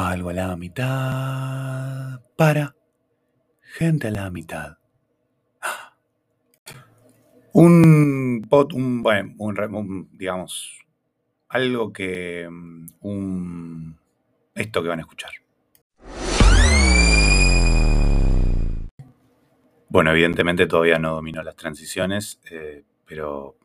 Algo 0.00 0.30
a 0.30 0.32
la 0.32 0.56
mitad 0.56 2.20
para 2.36 2.76
gente 3.60 4.06
a 4.06 4.10
la 4.12 4.30
mitad. 4.30 4.78
Un 7.52 8.46
pot, 8.48 8.72
un, 8.74 9.02
bueno, 9.02 9.34
un, 9.38 10.08
digamos, 10.12 10.86
algo 11.48 11.92
que, 11.92 12.48
mm, 12.48 12.86
un, 13.00 13.98
esto 14.54 14.82
que 14.84 14.88
van 14.88 15.00
a 15.00 15.02
escuchar. 15.02 15.32
Bueno, 19.88 20.12
evidentemente 20.12 20.68
todavía 20.68 21.00
no 21.00 21.16
domino 21.16 21.42
las 21.42 21.56
transiciones, 21.56 22.38
eh, 22.52 22.84
pero 23.04 23.56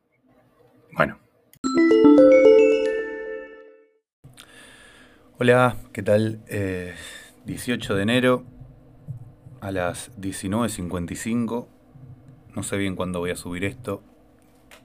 bueno. 0.93 1.22
Hola, 5.43 5.75
¿qué 5.91 6.01
tal? 6.01 6.39
Eh, 6.47 6.93
18 7.45 7.95
de 7.95 8.03
enero 8.03 8.45
a 9.59 9.73
las 9.73 10.09
19.55. 10.17 11.67
No 12.55 12.63
sé 12.63 12.77
bien 12.77 12.95
cuándo 12.95 13.19
voy 13.19 13.31
a 13.31 13.35
subir 13.35 13.65
esto, 13.65 14.01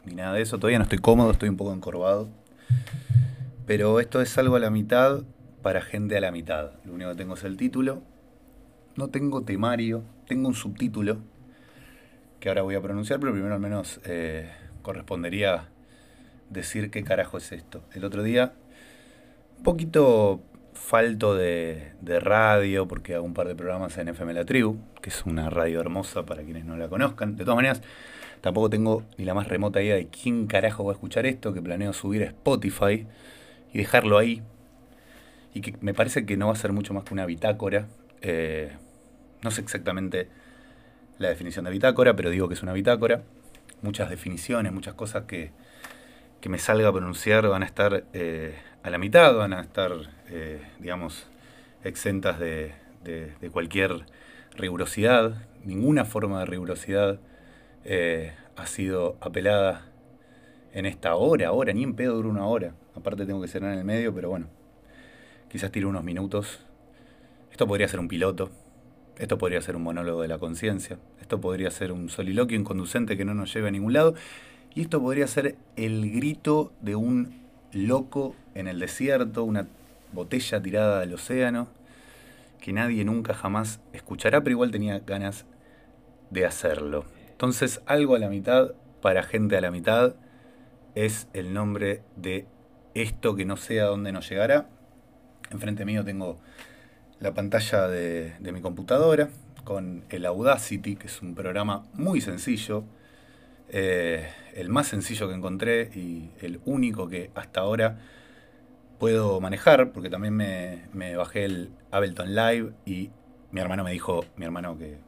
ni 0.04 0.16
nada 0.16 0.32
de 0.32 0.42
eso. 0.42 0.58
Todavía 0.58 0.78
no 0.78 0.82
estoy 0.82 0.98
cómodo, 0.98 1.30
estoy 1.30 1.48
un 1.48 1.56
poco 1.56 1.72
encorvado. 1.72 2.28
Pero 3.66 4.00
esto 4.00 4.20
es 4.20 4.36
algo 4.36 4.56
a 4.56 4.58
la 4.58 4.70
mitad 4.70 5.22
para 5.62 5.80
gente 5.80 6.16
a 6.16 6.20
la 6.20 6.32
mitad. 6.32 6.72
Lo 6.84 6.94
único 6.94 7.10
que 7.10 7.16
tengo 7.18 7.34
es 7.34 7.44
el 7.44 7.56
título. 7.56 8.02
No 8.96 9.10
tengo 9.10 9.42
temario, 9.44 10.02
tengo 10.26 10.48
un 10.48 10.54
subtítulo 10.54 11.18
que 12.40 12.48
ahora 12.48 12.62
voy 12.62 12.74
a 12.74 12.82
pronunciar, 12.82 13.20
pero 13.20 13.30
primero 13.30 13.54
al 13.54 13.60
menos 13.60 14.00
eh, 14.06 14.50
correspondería 14.82 15.68
decir 16.50 16.90
qué 16.90 17.04
carajo 17.04 17.38
es 17.38 17.52
esto. 17.52 17.84
El 17.94 18.04
otro 18.04 18.24
día, 18.24 18.54
un 19.58 19.62
poquito 19.62 20.42
falto 20.78 21.34
de, 21.34 21.92
de, 22.00 22.20
radio, 22.20 22.88
porque 22.88 23.14
hago 23.14 23.24
un 23.24 23.34
par 23.34 23.48
de 23.48 23.54
programas 23.54 23.98
en 23.98 24.08
FM 24.08 24.32
La 24.32 24.44
Tribu, 24.44 24.78
que 25.02 25.10
es 25.10 25.26
una 25.26 25.50
radio 25.50 25.80
hermosa 25.80 26.24
para 26.24 26.42
quienes 26.42 26.64
no 26.64 26.76
la 26.76 26.88
conozcan. 26.88 27.36
De 27.36 27.44
todas 27.44 27.56
maneras, 27.56 27.82
tampoco 28.40 28.70
tengo 28.70 29.02
ni 29.18 29.24
la 29.24 29.34
más 29.34 29.48
remota 29.48 29.82
idea 29.82 29.96
de 29.96 30.06
quién 30.08 30.46
carajo 30.46 30.84
va 30.84 30.92
a 30.92 30.94
escuchar 30.94 31.26
esto, 31.26 31.52
que 31.52 31.60
planeo 31.60 31.92
subir 31.92 32.22
a 32.22 32.26
Spotify 32.26 33.06
y 33.72 33.78
dejarlo 33.78 34.18
ahí. 34.18 34.42
Y 35.52 35.60
que 35.60 35.74
me 35.80 35.92
parece 35.92 36.24
que 36.24 36.36
no 36.36 36.46
va 36.46 36.52
a 36.52 36.56
ser 36.56 36.72
mucho 36.72 36.94
más 36.94 37.04
que 37.04 37.12
una 37.12 37.26
bitácora. 37.26 37.86
Eh, 38.22 38.70
no 39.42 39.50
sé 39.50 39.60
exactamente 39.60 40.28
la 41.18 41.28
definición 41.28 41.64
de 41.64 41.70
bitácora, 41.70 42.14
pero 42.14 42.30
digo 42.30 42.48
que 42.48 42.54
es 42.54 42.62
una 42.62 42.72
bitácora. 42.72 43.22
Muchas 43.82 44.10
definiciones, 44.10 44.72
muchas 44.72 44.94
cosas 44.94 45.24
que, 45.24 45.50
que 46.40 46.48
me 46.48 46.58
salga 46.58 46.88
a 46.88 46.92
pronunciar 46.92 47.46
van 47.48 47.62
a 47.62 47.66
estar 47.66 48.04
eh, 48.12 48.54
a 48.88 48.90
la 48.90 48.98
mitad, 48.98 49.34
van 49.36 49.52
a 49.52 49.60
estar, 49.60 49.92
eh, 50.30 50.62
digamos, 50.78 51.26
exentas 51.84 52.38
de, 52.38 52.72
cualquier 53.52 54.06
rigurosidad. 54.56 55.46
Ninguna 55.64 56.06
forma 56.06 56.40
de 56.40 56.46
rigurosidad 56.46 57.20
eh, 57.84 58.32
ha 58.56 58.66
sido 58.66 59.18
apelada 59.20 59.86
en 60.72 60.86
esta 60.86 61.16
hora, 61.16 61.52
hora, 61.52 61.72
ni 61.74 61.82
en 61.82 61.94
pedo 61.94 62.14
dura 62.14 62.28
una 62.28 62.46
hora. 62.46 62.74
Aparte 62.94 63.26
tengo 63.26 63.42
que 63.42 63.48
cerrar 63.48 63.72
en 63.74 63.78
el 63.78 63.84
medio, 63.84 64.14
pero 64.14 64.30
bueno, 64.30 64.46
quizás 65.50 65.70
tire 65.70 65.84
unos 65.84 66.02
minutos. 66.02 66.60
Esto 67.50 67.66
podría 67.66 67.88
ser 67.88 68.00
un 68.00 68.08
piloto, 68.08 68.50
esto 69.18 69.36
podría 69.36 69.60
ser 69.60 69.76
un 69.76 69.82
monólogo 69.82 70.22
de 70.22 70.28
la 70.28 70.38
conciencia, 70.38 70.98
esto 71.20 71.40
podría 71.40 71.70
ser 71.70 71.92
un 71.92 72.08
soliloquio 72.08 72.58
inconducente 72.58 73.16
que 73.18 73.24
no 73.24 73.34
nos 73.34 73.52
lleve 73.52 73.68
a 73.68 73.70
ningún 73.70 73.92
lado, 73.92 74.14
y 74.74 74.80
esto 74.80 75.00
podría 75.00 75.26
ser 75.26 75.56
el 75.76 76.10
grito 76.10 76.72
de 76.80 76.94
un 76.94 77.48
loco 77.72 78.34
en 78.58 78.66
el 78.66 78.80
desierto, 78.80 79.44
una 79.44 79.68
botella 80.12 80.60
tirada 80.60 81.00
del 81.00 81.14
océano, 81.14 81.68
que 82.60 82.72
nadie 82.72 83.04
nunca 83.04 83.34
jamás 83.34 83.80
escuchará, 83.92 84.40
pero 84.40 84.54
igual 84.54 84.72
tenía 84.72 84.98
ganas 84.98 85.46
de 86.30 86.44
hacerlo. 86.44 87.04
Entonces, 87.30 87.80
algo 87.86 88.16
a 88.16 88.18
la 88.18 88.28
mitad, 88.28 88.72
para 89.00 89.22
gente 89.22 89.56
a 89.56 89.60
la 89.60 89.70
mitad, 89.70 90.16
es 90.96 91.28
el 91.34 91.52
nombre 91.54 92.02
de 92.16 92.46
esto 92.94 93.36
que 93.36 93.44
no 93.44 93.56
sé 93.56 93.80
a 93.80 93.84
dónde 93.84 94.10
nos 94.10 94.28
llegará. 94.28 94.68
Enfrente 95.50 95.84
mío 95.84 96.04
tengo 96.04 96.40
la 97.20 97.32
pantalla 97.32 97.86
de, 97.86 98.34
mi 98.40 98.60
computadora 98.60 99.28
con 99.62 100.04
el 100.08 100.26
Audacity, 100.26 100.96
que 100.96 101.06
es 101.06 101.22
un 101.22 101.36
programa 101.36 101.86
muy 101.92 102.20
sencillo, 102.20 102.82
eh, 103.68 104.28
el 104.54 104.68
más 104.68 104.88
sencillo 104.88 105.28
que 105.28 105.34
encontré 105.34 105.90
y 105.94 106.30
el 106.40 106.60
único 106.64 107.08
que 107.08 107.30
hasta 107.34 107.60
ahora 107.60 107.98
puedo 108.98 109.40
manejar, 109.40 109.92
porque 109.92 110.10
también 110.10 110.34
me, 110.34 110.82
me, 110.92 111.16
bajé 111.16 111.44
el 111.44 111.70
Ableton 111.90 112.34
Live 112.34 112.72
y 112.84 113.10
mi 113.52 113.60
hermano 113.60 113.84
me 113.84 113.92
dijo, 113.92 114.24
mi 114.36 114.44
hermano 114.44 114.76
que 114.76 114.98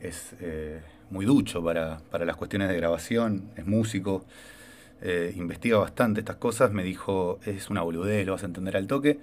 es 0.00 0.34
eh, 0.40 0.80
muy 1.10 1.24
ducho 1.24 1.62
para, 1.62 2.00
para, 2.10 2.24
las 2.24 2.36
cuestiones 2.36 2.68
de 2.68 2.76
grabación, 2.76 3.50
es 3.56 3.66
músico, 3.66 4.24
eh, 5.00 5.32
investiga 5.36 5.78
bastante 5.78 6.20
estas 6.20 6.36
cosas, 6.36 6.72
me 6.72 6.82
dijo, 6.82 7.38
es 7.44 7.70
una 7.70 7.82
boludez, 7.82 8.26
lo 8.26 8.32
vas 8.32 8.42
a 8.42 8.46
entender 8.46 8.76
al 8.76 8.86
toque. 8.86 9.18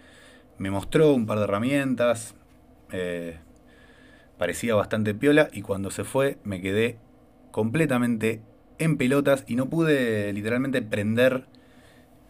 Me 0.57 0.71
mostró 0.71 1.13
un 1.13 1.25
par 1.25 1.37
de 1.37 1.43
herramientas, 1.43 2.35
eh, 2.91 3.39
parecía 4.37 4.75
bastante 4.75 5.13
piola 5.13 5.49
y 5.51 5.61
cuando 5.61 5.91
se 5.91 6.03
fue 6.03 6.37
me 6.43 6.61
quedé 6.61 6.97
completamente 7.51 8.41
en 8.77 8.97
pelotas 8.97 9.43
y 9.47 9.55
no 9.55 9.69
pude 9.69 10.31
literalmente 10.33 10.81
prender 10.81 11.45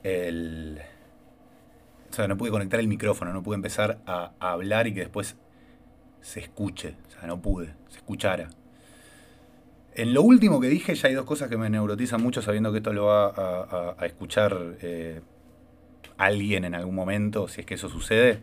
el... 0.04 0.82
O 2.16 2.18
sea, 2.18 2.30
no 2.30 2.38
pude 2.38 2.50
conectar 2.50 2.80
el 2.80 2.88
micrófono, 2.88 3.34
no 3.34 3.44
pude 3.44 3.56
empezar 3.56 4.00
a, 4.06 4.32
hablar 4.40 4.88
y 4.88 4.94
que 4.94 5.02
después 5.02 5.36
se 6.22 6.40
escuche. 6.40 6.96
O 7.10 7.12
sea, 7.12 7.28
no 7.28 7.42
pude, 7.42 7.74
se 7.90 7.98
escuchara. 7.98 8.48
En 9.94 10.14
lo 10.14 10.22
último 10.22 10.62
que 10.62 10.70
dije 10.70 10.96
ya 10.96 11.10
hay 11.10 11.14
dos 11.14 11.26
cosas 11.26 11.50
que 11.50 11.58
me 11.58 11.70
neurotizan 11.70 12.24
mucho 12.24 12.42
sabiendo 12.42 12.72
que 12.72 12.78
esto 12.78 12.94
lo 12.94 13.08
va 13.08 13.96
a 14.00 14.06
escuchar 14.06 14.78
eh, 14.82 15.20
alguien 16.16 16.64
en 16.64 16.74
algún 16.74 16.96
momento, 16.96 17.50
si 17.50 17.60
es 17.60 17.68
que 17.68 17.74
eso 17.74 17.90
sucede. 17.90 18.40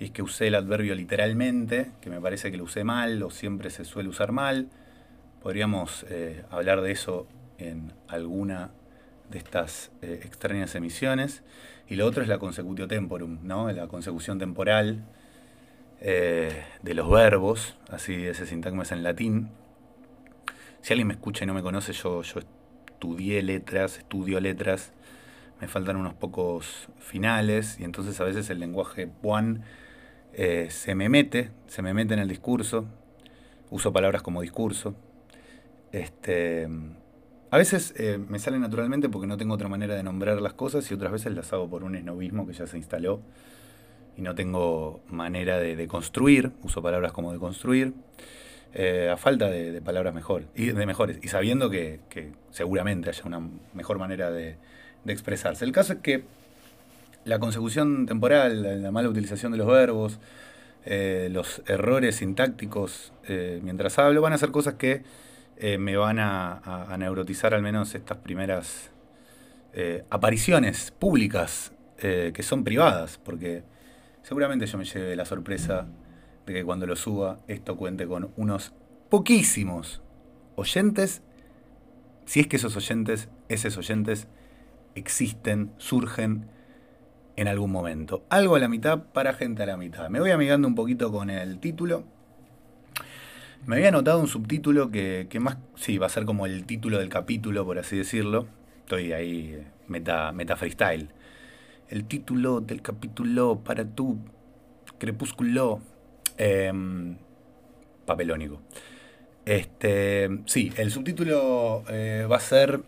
Y 0.00 0.04
es 0.04 0.10
que 0.10 0.22
usé 0.22 0.46
el 0.46 0.54
adverbio 0.54 0.94
literalmente, 0.94 1.90
que 2.00 2.08
me 2.08 2.22
parece 2.22 2.50
que 2.50 2.56
lo 2.56 2.64
usé 2.64 2.84
mal 2.84 3.22
o 3.22 3.28
siempre 3.28 3.68
se 3.68 3.84
suele 3.84 4.08
usar 4.08 4.32
mal. 4.32 4.70
Podríamos 5.42 6.06
eh, 6.08 6.42
hablar 6.50 6.80
de 6.80 6.92
eso 6.92 7.26
en 7.58 7.92
alguna 8.08 8.70
de 9.28 9.36
estas 9.36 9.92
eh, 10.00 10.20
extrañas 10.24 10.74
emisiones. 10.74 11.42
Y 11.88 11.96
lo 11.96 12.06
otro 12.06 12.22
es 12.22 12.28
la 12.28 12.38
consecutio 12.38 12.88
temporum, 12.88 13.38
¿no? 13.42 13.70
la 13.70 13.86
consecución 13.88 14.38
temporal 14.38 15.04
eh, 16.00 16.64
de 16.82 16.94
los 16.94 17.10
verbos, 17.10 17.76
así 17.90 18.26
ese 18.26 18.46
sintagma 18.46 18.84
es 18.84 18.92
en 18.92 19.02
latín. 19.02 19.50
Si 20.80 20.92
alguien 20.92 21.08
me 21.08 21.14
escucha 21.14 21.44
y 21.44 21.46
no 21.46 21.54
me 21.54 21.62
conoce, 21.62 21.92
yo, 21.92 22.22
yo 22.22 22.40
estudié 22.86 23.42
letras, 23.42 23.98
estudio 23.98 24.40
letras, 24.40 24.92
me 25.60 25.68
faltan 25.68 25.96
unos 25.96 26.14
pocos 26.14 26.88
finales 26.98 27.78
y 27.78 27.84
entonces 27.84 28.20
a 28.20 28.24
veces 28.24 28.50
el 28.50 28.60
lenguaje 28.60 29.06
puan 29.06 29.64
eh, 30.36 30.66
se 30.70 30.94
me 30.94 31.08
mete, 31.08 31.50
se 31.68 31.80
me 31.80 31.94
mete 31.94 32.14
en 32.14 32.20
el 32.20 32.28
discurso, 32.28 32.86
uso 33.70 33.92
palabras 33.92 34.22
como 34.22 34.42
discurso. 34.42 34.94
Este, 35.92 36.68
a 37.54 37.56
veces 37.56 37.94
eh, 37.96 38.18
me 38.18 38.40
sale 38.40 38.58
naturalmente 38.58 39.08
porque 39.08 39.28
no 39.28 39.36
tengo 39.36 39.54
otra 39.54 39.68
manera 39.68 39.94
de 39.94 40.02
nombrar 40.02 40.42
las 40.42 40.54
cosas 40.54 40.90
y 40.90 40.94
otras 40.94 41.12
veces 41.12 41.32
las 41.36 41.52
hago 41.52 41.70
por 41.70 41.84
un 41.84 41.94
esnovismo 41.94 42.48
que 42.48 42.52
ya 42.52 42.66
se 42.66 42.76
instaló 42.76 43.20
y 44.16 44.22
no 44.22 44.34
tengo 44.34 45.02
manera 45.08 45.60
de, 45.60 45.86
construir, 45.86 46.50
uso 46.64 46.82
palabras 46.82 47.12
como 47.12 47.32
de 47.32 47.38
construir, 47.38 47.94
eh, 48.72 49.08
a 49.08 49.16
falta 49.16 49.48
de, 49.50 49.80
palabras 49.80 50.12
mejor, 50.12 50.46
y 50.56 50.72
de 50.72 50.84
mejores, 50.84 51.20
y 51.22 51.28
sabiendo 51.28 51.70
que, 51.70 52.00
seguramente 52.50 53.10
haya 53.10 53.22
una 53.24 53.40
mejor 53.72 54.00
manera 54.00 54.32
de, 54.32 54.56
expresarse. 55.06 55.64
El 55.64 55.70
caso 55.70 55.92
es 55.92 55.98
que 56.00 56.24
la 57.24 57.38
consecución 57.38 58.06
temporal, 58.06 58.82
la 58.82 58.90
mala 58.90 59.08
utilización 59.08 59.52
de 59.52 59.58
los 59.58 59.68
verbos, 59.68 60.18
eh, 60.86 61.28
los 61.30 61.62
errores 61.68 62.16
sintácticos 62.16 63.12
mientras 63.62 63.96
hablo, 64.00 64.22
van 64.22 64.32
a 64.32 64.38
ser 64.38 64.50
cosas 64.50 64.74
que 64.74 65.04
eh, 65.56 65.78
me 65.78 65.96
van 65.96 66.18
a, 66.18 66.94
neurotizar 66.98 67.54
al 67.54 67.62
menos 67.62 67.94
estas 67.94 68.18
primeras 68.18 68.90
eh, 69.72 70.04
apariciones 70.10 70.90
públicas 70.90 71.72
eh, 71.98 72.32
que 72.34 72.42
son 72.42 72.64
privadas, 72.64 73.18
porque 73.18 73.62
seguramente 74.22 74.66
yo 74.66 74.78
me 74.78 74.84
lleve 74.84 75.14
la 75.16 75.24
sorpresa 75.24 75.86
de 76.46 76.52
que 76.52 76.64
cuando 76.64 76.86
lo 76.86 76.96
suba 76.96 77.38
esto 77.48 77.76
cuente 77.76 78.06
con 78.06 78.32
unos 78.36 78.72
poquísimos 79.08 80.02
oyentes, 80.56 81.22
si 82.26 82.40
es 82.40 82.46
que 82.46 82.56
esos 82.56 82.76
oyentes, 82.76 83.28
esos 83.48 83.76
oyentes 83.76 84.26
existen, 84.94 85.72
surgen 85.78 86.48
en 87.36 87.48
algún 87.48 87.70
momento. 87.70 88.24
Algo 88.28 88.56
a 88.56 88.58
la 88.58 88.68
mitad 88.68 89.04
para 89.12 89.34
gente 89.34 89.62
a 89.62 89.66
la 89.66 89.76
mitad. 89.76 90.08
Me 90.08 90.20
voy 90.20 90.30
amigando 90.30 90.68
un 90.68 90.74
poquito 90.74 91.10
con 91.12 91.30
el 91.30 91.58
título. 91.58 92.04
Me 93.66 93.76
había 93.76 93.88
anotado 93.88 94.20
un 94.20 94.28
subtítulo 94.28 94.90
que, 94.90 95.26
que, 95.30 95.40
más, 95.40 95.56
sí, 95.74 95.96
va 95.96 96.06
a 96.06 96.10
ser 96.10 96.26
como 96.26 96.44
el 96.44 96.66
título 96.66 96.98
del 96.98 97.08
capítulo, 97.08 97.64
por 97.64 97.78
así 97.78 97.96
decirlo. 97.96 98.46
Estoy 98.80 99.12
ahí, 99.12 99.66
meta, 99.88 100.32
meta 100.32 100.54
freestyle. 100.56 101.08
El 101.88 102.04
título 102.04 102.60
del 102.60 102.82
capítulo 102.82 103.60
para 103.64 103.86
tu 103.86 104.18
Crepúsculo. 104.98 105.80
Em, 106.36 107.16
papelónico. 108.04 108.60
Este, 109.46 110.28
sí, 110.44 110.70
el 110.76 110.90
subtítulo 110.90 111.84
eh, 111.88 112.26
va 112.30 112.36
a 112.36 112.40
ser. 112.40 112.82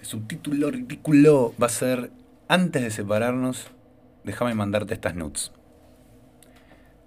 El 0.00 0.06
subtítulo 0.06 0.70
ridículo 0.70 1.52
va 1.60 1.66
a 1.66 1.70
ser. 1.70 2.12
Antes 2.46 2.82
de 2.82 2.90
separarnos, 2.90 3.66
déjame 4.22 4.54
mandarte 4.54 4.94
estas 4.94 5.16
notes. 5.16 5.52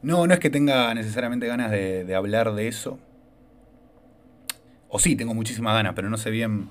No, 0.03 0.27
no 0.27 0.33
es 0.33 0.39
que 0.41 0.49
tenga 0.49 0.93
necesariamente 0.93 1.47
ganas 1.47 1.71
de, 1.71 2.13
hablar 2.13 2.53
de 2.53 2.67
eso. 2.67 2.99
O 4.89 4.99
sí, 4.99 5.15
tengo 5.15 5.33
muchísimas 5.33 5.73
ganas, 5.73 5.93
pero 5.95 6.09
no 6.09 6.17
sé 6.17 6.29
bien 6.29 6.69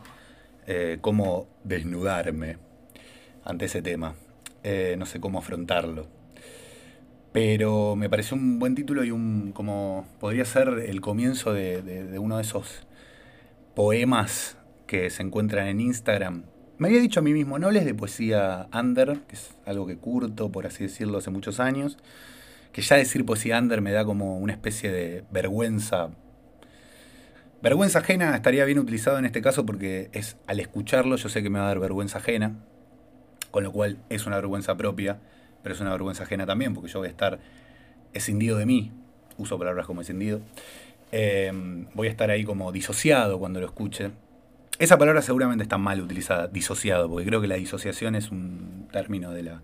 eh, 0.66 0.98
cómo 1.00 1.48
desnudarme 1.64 2.58
ante 3.44 3.64
ese 3.64 3.80
tema. 3.80 4.14
Eh, 4.62 4.96
no 4.98 5.06
sé 5.06 5.18
cómo 5.18 5.38
afrontarlo. 5.38 6.06
Pero 7.32 7.96
me 7.96 8.10
pareció 8.10 8.36
un 8.36 8.58
buen 8.58 8.74
título 8.74 9.02
y 9.02 9.10
un. 9.10 9.52
como. 9.52 10.06
podría 10.20 10.44
ser 10.44 10.68
el 10.86 11.00
comienzo 11.00 11.54
de, 11.54 12.18
uno 12.18 12.36
de 12.36 12.42
esos 12.42 12.86
poemas 13.74 14.58
que 14.86 15.08
se 15.08 15.22
encuentran 15.22 15.68
en 15.68 15.80
Instagram. 15.80 16.44
Me 16.76 16.88
había 16.88 17.00
dicho 17.00 17.20
a 17.20 17.22
mí 17.22 17.32
mismo, 17.32 17.58
no 17.58 17.68
hables 17.68 17.86
de 17.86 17.94
poesía 17.94 18.68
under, 18.74 19.20
que 19.20 19.36
es 19.36 19.54
algo 19.64 19.86
que 19.86 19.96
curto, 19.96 20.52
por 20.52 20.66
así 20.66 20.84
decirlo, 20.84 21.18
hace 21.18 21.30
muchos 21.30 21.60
años. 21.60 21.96
Que 22.72 22.82
ya 22.82 22.96
decir 22.96 23.24
poesía 23.24 23.58
under 23.58 23.80
me 23.80 23.92
da 23.92 24.04
como 24.04 24.38
una 24.38 24.52
especie 24.52 24.90
de 24.90 25.24
vergüenza. 25.30 26.10
Vergüenza 27.62 28.00
ajena 28.00 28.34
estaría 28.34 28.64
bien 28.64 28.78
utilizado 28.78 29.18
en 29.18 29.24
este 29.24 29.40
caso 29.42 29.64
porque 29.64 30.08
es 30.12 30.36
al 30.46 30.58
escucharlo 30.58 31.16
yo 31.16 31.28
sé 31.28 31.42
que 31.42 31.50
me 31.50 31.58
va 31.58 31.66
a 31.66 31.68
dar 31.68 31.78
vergüenza 31.78 32.18
ajena, 32.18 32.56
con 33.50 33.62
lo 33.62 33.72
cual 33.72 33.98
es 34.08 34.26
una 34.26 34.36
vergüenza 34.36 34.76
propia 34.76 35.18
pero 35.62 35.74
es 35.74 35.80
una 35.80 35.90
vergüenza 35.90 36.24
ajena 36.24 36.46
también, 36.46 36.74
porque 36.74 36.90
yo 36.90 36.98
voy 36.98 37.08
a 37.08 37.10
estar 37.10 37.38
escindido 38.12 38.58
de 38.58 38.66
mí, 38.66 38.92
uso 39.38 39.58
palabras 39.58 39.86
como 39.86 40.00
escindido, 40.00 40.40
em, 41.12 41.86
voy 41.94 42.08
a 42.08 42.10
estar 42.10 42.30
ahí 42.30 42.44
como 42.44 42.72
disociado 42.72 43.38
cuando 43.38 43.60
lo 43.60 43.66
escuche. 43.66 44.10
Esa 44.78 44.98
palabra 44.98 45.22
seguramente 45.22 45.62
está 45.62 45.78
mal 45.78 46.00
utilizada, 46.00 46.48
disociado, 46.48 47.08
porque 47.08 47.26
creo 47.26 47.40
que 47.40 47.46
la 47.46 47.56
disociación 47.56 48.14
es 48.14 48.30
un 48.30 48.88
término 48.90 49.32
de 49.32 49.42
la, 49.44 49.62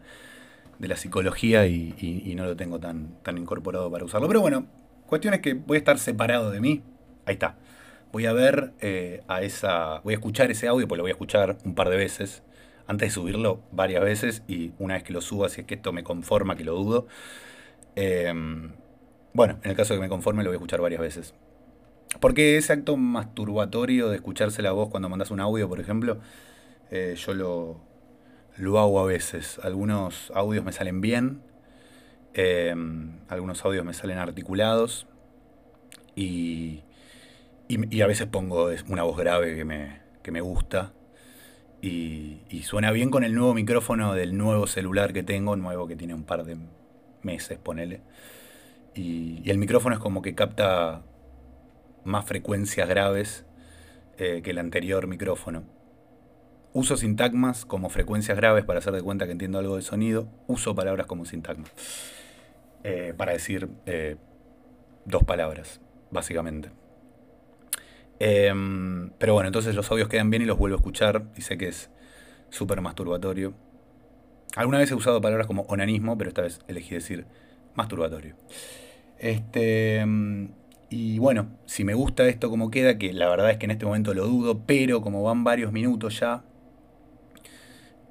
de 0.78 0.88
la 0.88 0.96
psicología 0.96 1.66
y, 1.66 2.32
no 2.36 2.44
lo 2.44 2.56
tengo 2.56 2.78
tan, 2.78 3.22
tan 3.22 3.38
incorporado 3.38 3.90
para 3.90 4.04
usarlo. 4.04 4.28
Pero 4.28 4.40
bueno, 4.40 4.66
cuestión 5.06 5.34
es 5.34 5.40
que 5.40 5.54
voy 5.54 5.76
a 5.76 5.78
estar 5.78 5.98
separado 5.98 6.50
de 6.50 6.60
mí. 6.60 6.82
Ahí 7.26 7.34
está. 7.34 7.56
Voy 8.12 8.26
a 8.26 8.32
ver 8.32 8.72
eh, 8.80 9.22
a 9.28 9.42
esa. 9.42 10.00
Voy 10.00 10.14
a 10.14 10.16
escuchar 10.16 10.50
ese 10.50 10.68
audio, 10.68 10.88
pues 10.88 10.96
lo 10.96 11.04
voy 11.04 11.10
a 11.10 11.14
escuchar 11.14 11.58
un 11.64 11.74
par 11.74 11.90
de 11.90 11.96
veces 11.96 12.42
antes 12.86 13.08
de 13.08 13.14
subirlo 13.14 13.60
varias 13.70 14.02
veces 14.02 14.42
y 14.48 14.72
una 14.78 14.94
vez 14.94 15.02
que 15.02 15.12
lo 15.12 15.20
suba, 15.20 15.50
si 15.50 15.60
es 15.60 15.66
que 15.66 15.74
esto 15.74 15.92
me 15.92 16.02
conforma, 16.02 16.56
que 16.56 16.64
lo 16.64 16.74
dudo. 16.74 17.06
Em, 17.96 18.72
bueno, 19.34 19.58
en 19.62 19.70
el 19.70 19.76
caso 19.76 19.92
de 19.92 19.98
que 19.98 20.02
me 20.02 20.08
conforme, 20.08 20.42
lo 20.42 20.50
voy 20.50 20.54
a 20.54 20.58
escuchar 20.58 20.80
varias 20.80 21.00
veces. 21.00 21.34
Porque 22.20 22.56
ese 22.56 22.72
acto 22.72 22.96
masturbatorio 22.96 24.08
de 24.08 24.16
escucharse 24.16 24.62
la 24.62 24.72
voz 24.72 24.88
cuando 24.88 25.08
mandas 25.08 25.30
un 25.30 25.40
audio, 25.40 25.68
por 25.68 25.80
ejemplo, 25.80 26.18
eh, 26.90 27.14
yo 27.16 27.34
lo, 27.34 27.80
lo 28.58 28.78
hago 28.78 29.00
a 29.00 29.04
veces. 29.04 29.60
Algunos 29.62 30.32
audios 30.34 30.64
me 30.64 30.72
salen 30.72 31.00
bien, 31.00 31.42
em, 32.34 33.18
algunos 33.28 33.64
audios 33.64 33.84
me 33.84 33.94
salen 33.94 34.18
articulados 34.18 35.06
y, 36.14 36.82
y, 37.68 38.00
a 38.00 38.06
veces 38.06 38.26
pongo 38.26 38.70
una 38.88 39.02
voz 39.02 39.16
grave 39.16 39.56
que 39.56 39.64
me, 39.64 40.00
que 40.22 40.30
me 40.30 40.40
gusta 40.40 40.92
y, 41.80 42.62
suena 42.64 42.90
bien 42.90 43.10
con 43.10 43.24
el 43.24 43.34
nuevo 43.34 43.54
micrófono 43.54 44.14
del 44.14 44.36
nuevo 44.36 44.66
celular 44.66 45.12
que 45.12 45.22
tengo, 45.22 45.56
nuevo 45.56 45.86
que 45.86 45.96
tiene 45.96 46.14
un 46.14 46.24
par 46.24 46.44
de 46.44 46.56
meses, 47.22 47.58
ponele. 47.58 48.00
Y, 48.94 49.48
el 49.48 49.58
micrófono 49.58 49.94
es 49.94 50.00
como 50.00 50.22
que 50.22 50.34
capta 50.34 51.02
más 52.04 52.24
frecuencias 52.26 52.88
graves 52.88 53.46
eh, 54.18 54.42
que 54.42 54.50
el 54.50 54.58
anterior 54.58 55.06
micrófono. 55.06 55.64
Uso 56.72 56.96
sintagmas 56.96 57.64
como 57.64 57.88
frecuencias 57.88 58.36
graves 58.36 58.64
para 58.64 58.78
hacer 58.78 58.92
de 58.92 59.02
cuenta 59.02 59.26
que 59.26 59.32
entiendo 59.32 59.58
algo 59.58 59.76
de 59.76 59.82
sonido. 59.82 60.28
Uso 60.46 60.74
palabras 60.74 61.06
como 61.06 61.24
sintagmas. 61.24 61.70
Eh, 62.84 63.14
para 63.16 63.32
decir 63.32 63.68
eh, 63.86 64.16
dos 65.04 65.24
palabras, 65.24 65.80
básicamente. 66.10 66.70
Em, 68.20 69.10
pero 69.18 69.34
bueno, 69.34 69.48
entonces 69.48 69.74
los 69.74 69.90
audios 69.90 70.08
quedan 70.08 70.30
bien 70.30 70.42
y 70.42 70.46
los 70.46 70.58
vuelvo 70.58 70.76
a 70.76 70.78
escuchar 70.78 71.24
y 71.36 71.42
sé 71.42 71.56
que 71.56 71.68
es 71.68 71.90
súper 72.50 72.80
masturbatorio. 72.80 73.54
Alguna 74.56 74.78
vez 74.78 74.90
he 74.90 74.94
usado 74.94 75.20
palabras 75.20 75.46
como 75.46 75.62
onanismo, 75.62 76.16
pero 76.18 76.28
esta 76.28 76.42
vez 76.42 76.60
elegí 76.68 76.94
decir 76.94 77.26
masturbatorio. 77.74 78.34
Este, 79.18 79.98
em, 79.98 80.50
y 80.90 81.18
bueno, 81.18 81.48
si 81.66 81.84
me 81.84 81.94
gusta 81.94 82.26
esto 82.28 82.50
como 82.50 82.70
queda, 82.70 82.98
que 82.98 83.12
la 83.12 83.28
verdad 83.28 83.50
es 83.50 83.58
que 83.58 83.66
en 83.66 83.72
este 83.72 83.86
momento 83.86 84.14
lo 84.14 84.26
dudo, 84.26 84.62
pero 84.66 85.02
como 85.02 85.22
van 85.22 85.44
varios 85.44 85.72
minutos 85.72 86.18
ya, 86.20 86.44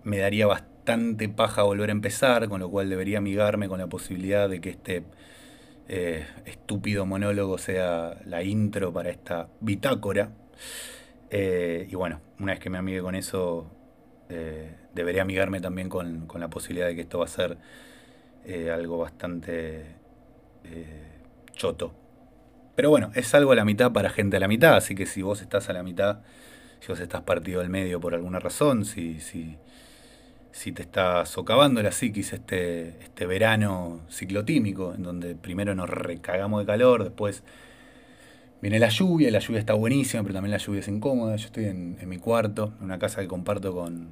me 0.07 0.19
daría 0.19 0.47
bastante 0.47 1.27
paja 1.27 1.63
volver 1.63 1.89
a 1.89 1.91
empezar, 1.91 2.47
con 2.47 2.61
lo 2.61 2.69
cual 2.69 2.89
debería 2.89 3.17
amigarme 3.17 3.67
con 3.67 3.77
la 3.77 3.87
posibilidad 3.87 4.47
de 4.47 4.61
que 4.61 4.69
este 4.69 5.03
eh, 5.89 6.25
estúpido 6.45 7.05
monólogo 7.05 7.57
sea 7.57 8.17
la 8.25 8.41
intro 8.41 8.93
para 8.93 9.09
esta 9.09 9.49
bitácora. 9.59 10.31
Eh, 11.29 11.87
y 11.89 11.95
bueno, 11.95 12.21
una 12.39 12.53
vez 12.53 12.61
que 12.61 12.69
me 12.69 12.77
amigue 12.77 13.01
con 13.01 13.15
eso, 13.15 13.69
eh, 14.29 14.75
debería 14.95 15.23
amigarme 15.23 15.59
también 15.59 15.89
con, 15.89 16.25
la 16.39 16.49
posibilidad 16.49 16.87
de 16.87 16.95
que 16.95 17.01
esto 17.01 17.19
va 17.19 17.25
a 17.25 17.27
ser 17.27 17.57
algo 18.73 18.97
bastante 18.97 19.83
choto. 21.51 21.93
Pero 22.75 22.89
bueno, 22.89 23.11
es 23.13 23.35
algo 23.35 23.51
a 23.51 23.55
la 23.55 23.65
mitad 23.65 23.91
para 23.91 24.09
gente 24.09 24.37
a 24.37 24.39
la 24.39 24.47
mitad, 24.47 24.77
así 24.77 24.95
que 24.95 25.05
si 25.05 25.21
vos 25.21 25.41
estás 25.41 25.67
a 25.69 25.73
la 25.73 25.83
mitad, 25.83 26.19
si 26.79 26.87
vos 26.87 26.99
estás 27.01 27.23
partido 27.23 27.59
al 27.59 27.69
medio 27.69 27.99
por 27.99 28.13
alguna 28.13 28.39
razón, 28.39 28.85
si, 28.85 29.19
si, 29.19 29.57
si 30.51 30.71
te 30.71 30.81
está 30.81 31.25
socavando 31.25 31.81
la 31.81 31.91
psiquis 31.91 32.33
este, 32.33 32.89
este 33.03 33.25
verano 33.25 34.01
ciclotímico, 34.09 34.93
en 34.93 35.03
donde 35.03 35.35
primero 35.35 35.75
nos 35.75 35.89
recagamos 35.89 36.61
de 36.61 36.65
calor, 36.65 37.03
después 37.03 37.43
viene 38.61 38.79
la 38.79 38.89
lluvia, 38.89 39.29
la 39.31 39.39
lluvia 39.39 39.59
está 39.59 39.73
buenísima, 39.73 40.23
pero 40.23 40.33
también 40.33 40.51
la 40.51 40.57
lluvia 40.57 40.79
es 40.79 40.87
incómoda. 40.87 41.35
Yo 41.35 41.45
estoy 41.45 41.65
en, 41.65 41.97
mi 42.07 42.17
cuarto, 42.17 42.73
en 42.79 42.85
una 42.85 42.99
casa 42.99 43.21
que 43.21 43.27
comparto 43.27 43.73
con, 43.73 44.09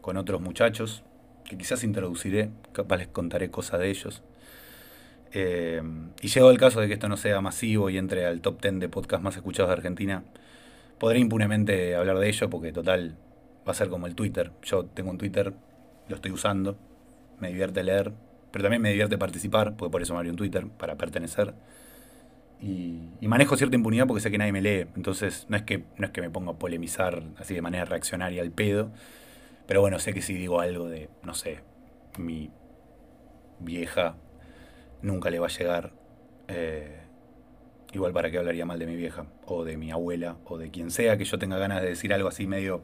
con 0.00 0.16
otros 0.16 0.40
muchachos, 0.40 1.02
que 1.44 1.58
quizás 1.58 1.84
introduciré, 1.84 2.50
capaz 2.72 2.98
les 2.98 3.08
contaré 3.08 3.50
cosas 3.50 3.80
de 3.80 3.90
ellos. 3.90 4.22
Eh, 5.32 5.82
y 6.22 6.28
llegó 6.28 6.50
el 6.50 6.58
caso 6.58 6.80
de 6.80 6.88
que 6.88 6.94
esto 6.94 7.08
no 7.08 7.16
sea 7.16 7.40
masivo 7.40 7.88
y 7.90 7.98
entre 7.98 8.26
al 8.26 8.40
top 8.40 8.60
10 8.62 8.80
de 8.80 8.88
podcasts 8.88 9.22
más 9.22 9.36
escuchados 9.36 9.68
de 9.68 9.74
Argentina, 9.74 10.24
podré 10.98 11.18
impunemente 11.18 11.94
hablar 11.94 12.18
de 12.18 12.28
ello 12.28 12.50
porque 12.50 12.72
total 12.72 13.16
va 13.66 13.72
a 13.72 13.74
ser 13.74 13.88
como 13.88 14.06
el 14.06 14.14
Twitter. 14.14 14.52
Yo 14.62 14.84
tengo 14.84 15.10
un 15.10 15.18
Twitter, 15.18 15.52
lo 16.08 16.16
estoy 16.16 16.32
usando, 16.32 16.76
me 17.38 17.48
divierte 17.48 17.82
leer, 17.82 18.12
pero 18.50 18.62
también 18.62 18.82
me 18.82 18.90
divierte 18.90 19.18
participar, 19.18 19.76
porque 19.76 19.92
por 19.92 20.02
eso 20.02 20.14
me 20.14 20.18
abrí 20.18 20.30
un 20.30 20.36
Twitter, 20.36 20.66
para 20.66 20.96
pertenecer. 20.96 21.54
Y, 22.60 23.26
manejo 23.26 23.56
cierta 23.56 23.76
impunidad 23.76 24.06
porque 24.06 24.20
sé 24.20 24.30
que 24.30 24.38
nadie 24.38 24.52
me 24.52 24.60
lee. 24.60 24.86
Entonces 24.96 25.46
no 25.48 25.56
es 25.56 25.62
que, 25.62 25.84
no 25.96 26.06
es 26.06 26.12
que 26.12 26.20
me 26.20 26.30
ponga 26.30 26.52
a 26.52 26.58
polemizar 26.58 27.22
así 27.38 27.54
de 27.54 27.62
manera 27.62 27.84
reaccionaria 27.84 28.42
al 28.42 28.50
pedo. 28.50 28.90
Pero 29.66 29.80
bueno, 29.80 29.98
sé 29.98 30.12
que 30.12 30.20
si 30.20 30.34
digo 30.34 30.60
algo 30.60 30.88
de, 30.88 31.08
no 31.22 31.34
sé, 31.34 31.60
mi 32.18 32.50
vieja 33.60 34.16
nunca 35.02 35.30
le 35.30 35.38
va 35.38 35.46
a 35.46 35.50
llegar. 35.50 35.92
Eh, 36.48 36.98
igual 37.92 38.12
para 38.12 38.30
qué 38.30 38.38
hablaría 38.38 38.66
mal 38.66 38.78
de 38.78 38.86
mi 38.86 38.96
vieja, 38.96 39.26
o 39.46 39.64
de 39.64 39.76
mi 39.76 39.90
abuela, 39.90 40.36
o 40.44 40.58
de 40.58 40.70
quien 40.70 40.90
sea 40.90 41.16
que 41.16 41.24
yo 41.24 41.38
tenga 41.38 41.56
ganas 41.58 41.82
de 41.82 41.88
decir 41.88 42.12
algo 42.12 42.28
así 42.28 42.46
medio 42.46 42.82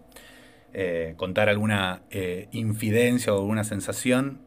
eh, 0.72 1.14
contar 1.16 1.48
alguna 1.48 2.02
eh, 2.10 2.48
infidencia 2.52 3.32
o 3.32 3.38
alguna 3.38 3.64
sensación. 3.64 4.40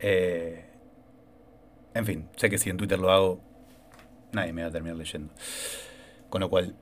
Eh, 0.00 0.64
en 1.94 2.04
fin, 2.04 2.28
sé 2.36 2.50
que 2.50 2.58
si 2.58 2.70
en 2.70 2.76
Twitter 2.76 2.98
lo 2.98 3.10
hago, 3.10 3.40
nadie 4.32 4.52
me 4.52 4.62
va 4.62 4.68
a 4.68 4.70
terminar 4.70 4.96
leyendo. 4.96 5.32
Con 6.28 6.40
lo 6.40 6.50
cual, 6.50 6.76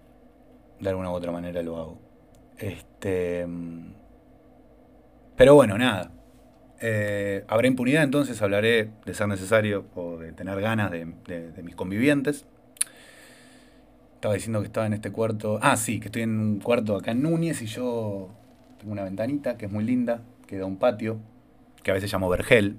de 0.81 0.89
alguna 0.89 1.11
u 1.11 1.15
otra 1.15 1.33
manera 1.33 1.63
lo 1.63 1.77
hago. 1.77 1.99
Este. 2.59 3.47
Pero 5.37 5.55
bueno, 5.55 5.79
nada. 5.79 6.11
habrá 7.49 7.67
impunidad, 7.69 8.03
entonces 8.03 8.41
hablaré 8.43 8.91
de 9.05 9.15
ser 9.15 9.29
necesario 9.29 9.87
o 9.95 10.19
de 10.19 10.33
tener 10.33 10.61
ganas 10.61 10.91
de 10.91 11.63
mis 11.63 11.77
convivientes. 11.77 12.47
Estaba 14.17 14.33
diciendo 14.33 14.61
que 14.61 14.67
estaba 14.67 14.87
en 14.87 14.95
este 14.95 15.13
cuarto. 15.13 15.59
Ah, 15.61 15.77
sí, 15.77 16.01
que 16.01 16.07
estoy 16.07 16.23
en 16.23 16.41
un 16.41 16.61
cuarto 16.61 16.97
acá 16.97 17.11
en 17.11 17.23
Núñez 17.23 17.61
y 17.61 17.67
yo 17.67 18.31
tengo 18.79 18.93
una 18.93 19.05
ventanita 19.05 19.59
que 19.59 19.67
es 19.67 19.71
muy 19.71 19.85
linda, 19.85 20.23
que 20.47 20.57
da 20.57 20.65
un 20.65 20.79
patio, 20.79 21.19
que 21.83 21.91
a 21.91 21.95
veces 21.95 22.11
llamo 22.11 22.31
vergel, 22.31 22.79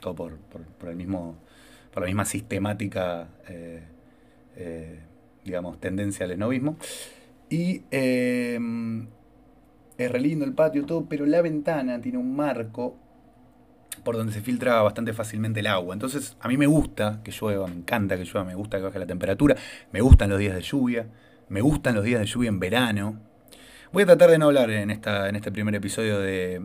todo 0.00 0.14
por, 0.14 0.38
por, 0.38 0.88
el 0.88 0.96
mismo, 0.96 1.36
por 1.92 2.02
la 2.02 2.06
misma 2.06 2.24
sistemática, 2.24 3.28
eh, 3.48 3.82
eh, 4.56 5.00
digamos, 5.44 5.78
tendencia 5.78 6.24
al 6.24 6.32
esnovismo. 6.32 6.78
Y 7.50 7.82
eh, 7.90 8.58
es 9.98 10.10
re 10.10 10.20
lindo 10.20 10.46
el 10.46 10.54
patio, 10.54 10.86
todo, 10.86 11.04
pero 11.04 11.26
la 11.26 11.42
ventana 11.42 12.00
tiene 12.00 12.16
un 12.16 12.34
marco 12.34 12.96
por 13.98 14.16
donde 14.16 14.32
se 14.32 14.40
filtra 14.40 14.82
bastante 14.82 15.12
fácilmente 15.12 15.60
el 15.60 15.66
agua. 15.66 15.94
Entonces, 15.94 16.36
a 16.40 16.48
mí 16.48 16.56
me 16.56 16.66
gusta 16.66 17.20
que 17.24 17.30
llueva, 17.30 17.66
me 17.66 17.74
encanta 17.74 18.16
que 18.16 18.24
llueva, 18.24 18.44
me 18.44 18.54
gusta 18.54 18.78
que 18.78 18.84
baje 18.84 18.98
la 18.98 19.06
temperatura, 19.06 19.56
me 19.92 20.00
gustan 20.00 20.30
los 20.30 20.38
días 20.38 20.54
de 20.54 20.62
lluvia, 20.62 21.06
me 21.48 21.60
gustan 21.60 21.94
los 21.94 22.04
días 22.04 22.20
de 22.20 22.26
lluvia 22.26 22.48
en 22.48 22.60
verano. 22.60 23.20
Voy 23.92 24.02
a 24.02 24.06
tratar 24.06 24.30
de 24.30 24.38
no 24.38 24.46
hablar 24.46 24.70
en, 24.70 24.90
esta, 24.90 25.28
en 25.28 25.36
este 25.36 25.50
primer 25.50 25.74
episodio 25.74 26.20
de 26.20 26.62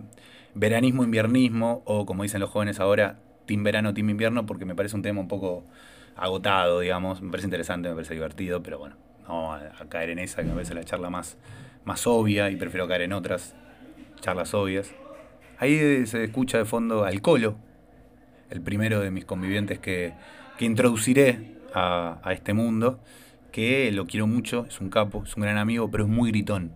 veranismo, 0.53 1.03
inviernismo, 1.03 1.81
o 1.85 2.05
como 2.05 2.23
dicen 2.23 2.41
los 2.41 2.49
jóvenes 2.49 2.79
ahora, 2.79 3.19
team 3.45 3.63
verano, 3.63 3.93
team 3.93 4.09
invierno, 4.09 4.45
porque 4.45 4.65
me 4.65 4.75
parece 4.75 4.95
un 4.95 5.01
tema 5.01 5.21
un 5.21 5.27
poco 5.27 5.63
agotado, 6.15 6.79
digamos. 6.81 7.21
Me 7.21 7.31
parece 7.31 7.47
interesante, 7.47 7.89
me 7.89 7.95
parece 7.95 8.13
divertido, 8.13 8.61
pero 8.61 8.79
bueno, 8.79 8.95
no 9.27 9.53
a, 9.53 9.71
caer 9.89 10.09
en 10.09 10.19
esa, 10.19 10.41
que 10.41 10.47
me 10.47 10.53
parece 10.53 10.73
la 10.73 10.83
charla 10.83 11.09
más, 11.09 11.37
más 11.85 12.05
obvia 12.07 12.49
y 12.49 12.55
prefiero 12.55 12.87
caer 12.87 13.03
en 13.03 13.13
otras 13.13 13.55
charlas 14.21 14.53
obvias. 14.53 14.93
Ahí 15.60 16.05
se 16.05 16.24
escucha 16.24 16.57
de 16.57 16.65
fondo 16.65 17.05
al 17.05 17.22
Colo, 17.22 17.55
el 18.50 18.62
primero 18.62 19.00
de 19.00 19.12
mis 19.12 19.25
convivientes 19.25 19.79
que, 19.79 20.13
que 20.57 20.65
introduciré 20.65 21.57
a, 21.74 22.19
a, 22.24 22.33
este 22.33 22.53
mundo, 22.53 23.00
que 23.51 23.91
lo 23.91 24.05
quiero 24.05 24.27
mucho, 24.27 24.65
es 24.67 24.81
un 24.81 24.89
capo, 24.89 25.24
es 25.25 25.36
un 25.36 25.43
gran 25.43 25.57
amigo, 25.57 25.89
pero 25.89 26.03
es 26.03 26.10
muy 26.10 26.31
gritón. 26.31 26.74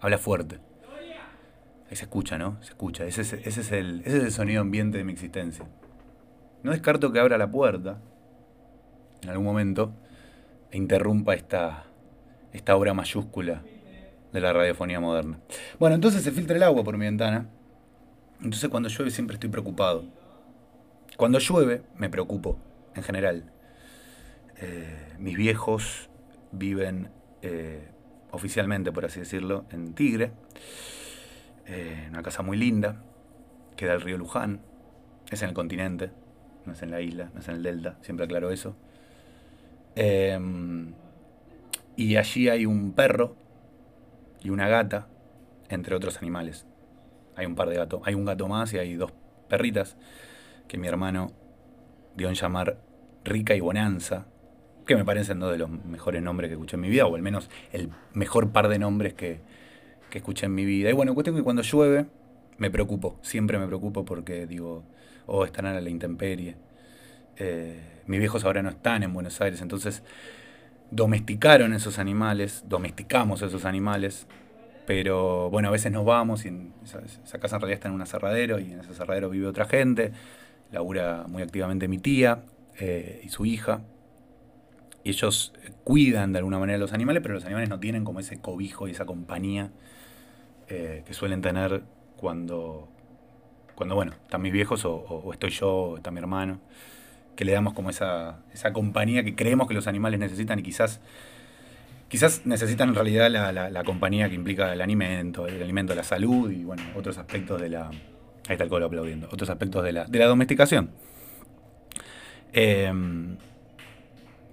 Habla 0.00 0.18
fuerte. 0.18 0.58
Ahí 1.90 1.96
se 1.96 2.04
escucha, 2.04 2.38
¿no? 2.38 2.62
Se 2.62 2.70
escucha. 2.70 3.04
Ese 3.04 3.22
es, 3.22 3.32
ese 3.32 3.60
es, 3.60 3.72
el, 3.72 4.00
ese 4.04 4.18
es 4.18 4.24
el 4.24 4.32
sonido 4.32 4.60
ambiente 4.60 4.98
de 4.98 5.04
mi 5.04 5.12
existencia. 5.12 5.66
No 6.62 6.70
descarto 6.70 7.12
que 7.12 7.18
abra 7.18 7.36
la 7.36 7.50
puerta 7.50 7.98
en 9.22 9.28
algún 9.28 9.44
momento 9.44 9.92
e 10.70 10.76
interrumpa 10.76 11.34
esta, 11.34 11.86
esta 12.52 12.76
obra 12.76 12.94
mayúscula 12.94 13.62
de 14.32 14.40
la 14.40 14.52
radiofonía 14.52 15.00
moderna. 15.00 15.40
Bueno, 15.80 15.96
entonces 15.96 16.22
se 16.22 16.30
filtra 16.30 16.56
el 16.56 16.62
agua 16.62 16.84
por 16.84 16.96
mi 16.96 17.06
ventana. 17.06 17.48
Entonces 18.42 18.70
cuando 18.70 18.88
llueve 18.88 19.10
siempre 19.10 19.34
estoy 19.34 19.50
preocupado. 19.50 20.04
Cuando 21.16 21.38
llueve 21.38 21.82
me 21.96 22.08
preocupo, 22.08 22.58
en 22.94 23.02
general. 23.02 23.44
Eh, 24.60 25.14
mis 25.18 25.36
viejos 25.36 26.08
viven 26.52 27.10
eh, 27.42 27.88
oficialmente, 28.30 28.92
por 28.92 29.04
así 29.04 29.20
decirlo, 29.20 29.64
en 29.70 29.94
Tigre. 29.94 30.32
Eh, 31.66 32.06
una 32.10 32.22
casa 32.22 32.42
muy 32.42 32.56
linda. 32.56 33.02
Queda 33.76 33.94
el 33.94 34.00
río 34.00 34.18
Luján. 34.18 34.60
Es 35.30 35.42
en 35.42 35.50
el 35.50 35.54
continente, 35.54 36.10
no 36.66 36.72
es 36.72 36.82
en 36.82 36.90
la 36.90 37.00
isla, 37.00 37.30
no 37.34 37.40
es 37.40 37.48
en 37.48 37.56
el 37.56 37.62
delta. 37.62 37.96
Siempre 38.00 38.24
aclaro 38.24 38.50
eso. 38.50 38.76
y 41.96 42.16
allí 42.16 42.48
hay 42.48 42.66
un 42.66 42.92
perro 42.92 43.36
y 44.42 44.50
una 44.50 44.68
gata, 44.68 45.08
entre 45.68 45.94
otros 45.94 46.18
animales. 46.18 46.66
Hay 47.40 47.46
un 47.46 47.54
par 47.54 47.70
de 47.70 47.76
gatos, 47.76 48.02
hay 48.04 48.12
un 48.12 48.26
gato 48.26 48.46
más 48.48 48.72
y 48.74 48.78
hay 48.78 48.96
dos 48.96 49.12
perritas 49.48 49.96
que 50.68 50.76
mi 50.76 50.86
hermano 50.86 51.32
dio 52.14 52.28
en 52.28 52.34
llamar 52.34 52.76
Rica 53.24 53.54
y 53.54 53.60
Bonanza, 53.60 54.26
que 54.86 54.94
me 54.94 55.06
parecen 55.06 55.40
dos 55.40 55.50
de 55.50 55.56
los 55.56 55.70
mejores 55.70 56.22
nombres 56.22 56.48
que 56.48 56.54
escuché 56.54 56.76
en 56.76 56.82
mi 56.82 56.90
vida, 56.90 57.06
o 57.06 57.16
al 57.16 57.22
menos 57.22 57.48
el 57.72 57.88
mejor 58.12 58.50
par 58.50 58.68
de 58.68 58.78
nombres 58.78 59.14
que, 59.14 59.40
que 60.10 60.18
escuché 60.18 60.46
en 60.46 60.54
mi 60.54 60.66
vida. 60.66 60.90
Y 60.90 60.92
bueno, 60.92 61.14
cuestión 61.14 61.34
que 61.34 61.42
cuando 61.42 61.62
llueve 61.62 62.06
me 62.58 62.70
preocupo, 62.70 63.18
siempre 63.22 63.58
me 63.58 63.66
preocupo 63.66 64.04
porque 64.04 64.46
digo, 64.46 64.84
oh, 65.24 65.46
están 65.46 65.64
a 65.64 65.80
la 65.80 65.88
intemperie. 65.88 66.56
Eh, 67.38 68.02
mis 68.06 68.18
viejos 68.18 68.44
ahora 68.44 68.62
no 68.62 68.68
están 68.68 69.02
en 69.02 69.14
Buenos 69.14 69.40
Aires, 69.40 69.62
entonces 69.62 70.02
domesticaron 70.90 71.72
esos 71.72 71.98
animales, 71.98 72.64
domesticamos 72.68 73.40
esos 73.40 73.64
animales, 73.64 74.26
pero 74.86 75.50
bueno, 75.50 75.68
a 75.68 75.70
veces 75.70 75.92
nos 75.92 76.04
vamos 76.04 76.44
y 76.44 76.72
esa, 76.84 77.38
casa 77.38 77.56
en 77.56 77.62
realidad 77.62 77.78
está 77.78 77.88
en 77.88 77.94
un 77.94 78.02
aserradero 78.02 78.58
y 78.58 78.72
en 78.72 78.80
ese 78.80 78.90
aserradero 78.90 79.30
vive 79.30 79.46
otra 79.46 79.66
gente, 79.66 80.12
labura 80.72 81.24
muy 81.28 81.42
activamente 81.42 81.88
mi 81.88 81.98
tía 81.98 82.42
eh, 82.78 83.20
y 83.24 83.28
su 83.28 83.46
hija, 83.46 83.82
y 85.02 85.10
ellos 85.10 85.54
cuidan 85.84 86.32
de 86.32 86.38
alguna 86.38 86.58
manera 86.58 86.78
los 86.78 86.92
animales, 86.92 87.22
pero 87.22 87.34
los 87.34 87.44
animales 87.44 87.68
no 87.68 87.80
tienen 87.80 88.04
como 88.04 88.20
ese 88.20 88.40
cobijo 88.40 88.88
y 88.88 88.90
esa 88.90 89.06
compañía 89.06 89.70
eh, 90.68 91.02
que 91.06 91.14
suelen 91.14 91.40
tener 91.40 91.82
cuando, 92.16 92.88
cuando, 93.74 93.94
bueno, 93.94 94.12
están 94.12 94.42
mis 94.42 94.52
viejos 94.52 94.84
o, 94.84 94.94
o 94.94 95.32
estoy 95.32 95.50
yo 95.50 95.70
o 95.70 95.96
está 95.96 96.10
mi 96.10 96.18
hermano 96.18 96.60
que 97.40 97.46
le 97.46 97.52
damos 97.52 97.72
como 97.72 97.88
esa, 97.88 98.40
esa 98.52 98.74
compañía 98.74 99.24
que 99.24 99.34
creemos 99.34 99.66
que 99.66 99.72
los 99.72 99.86
animales 99.86 100.20
necesitan 100.20 100.58
y 100.58 100.62
quizás 100.62 101.00
quizás 102.10 102.42
necesitan 102.44 102.90
en 102.90 102.94
realidad 102.96 103.30
la, 103.30 103.84
compañía 103.84 104.28
que 104.28 104.34
implica 104.34 104.72
el 104.72 104.80
alimento, 104.82 105.46
el 105.46 105.62
alimento, 105.62 105.94
la 105.94 106.02
salud 106.02 106.50
y 106.50 106.64
bueno, 106.64 106.82
otros 106.94 107.16
aspectos 107.16 107.60
de 107.60 107.70
la. 107.70 107.88
Ahí 107.88 108.54
está 108.54 108.64
el 108.64 108.70
colo 108.70 108.86
aplaudiendo. 108.86 109.28
Otros 109.30 109.48
aspectos 109.48 109.84
de 109.84 109.92
la, 109.92 110.04
de 110.06 110.18
la 110.18 110.26
domesticación. 110.26 110.90
Em, 112.52 113.36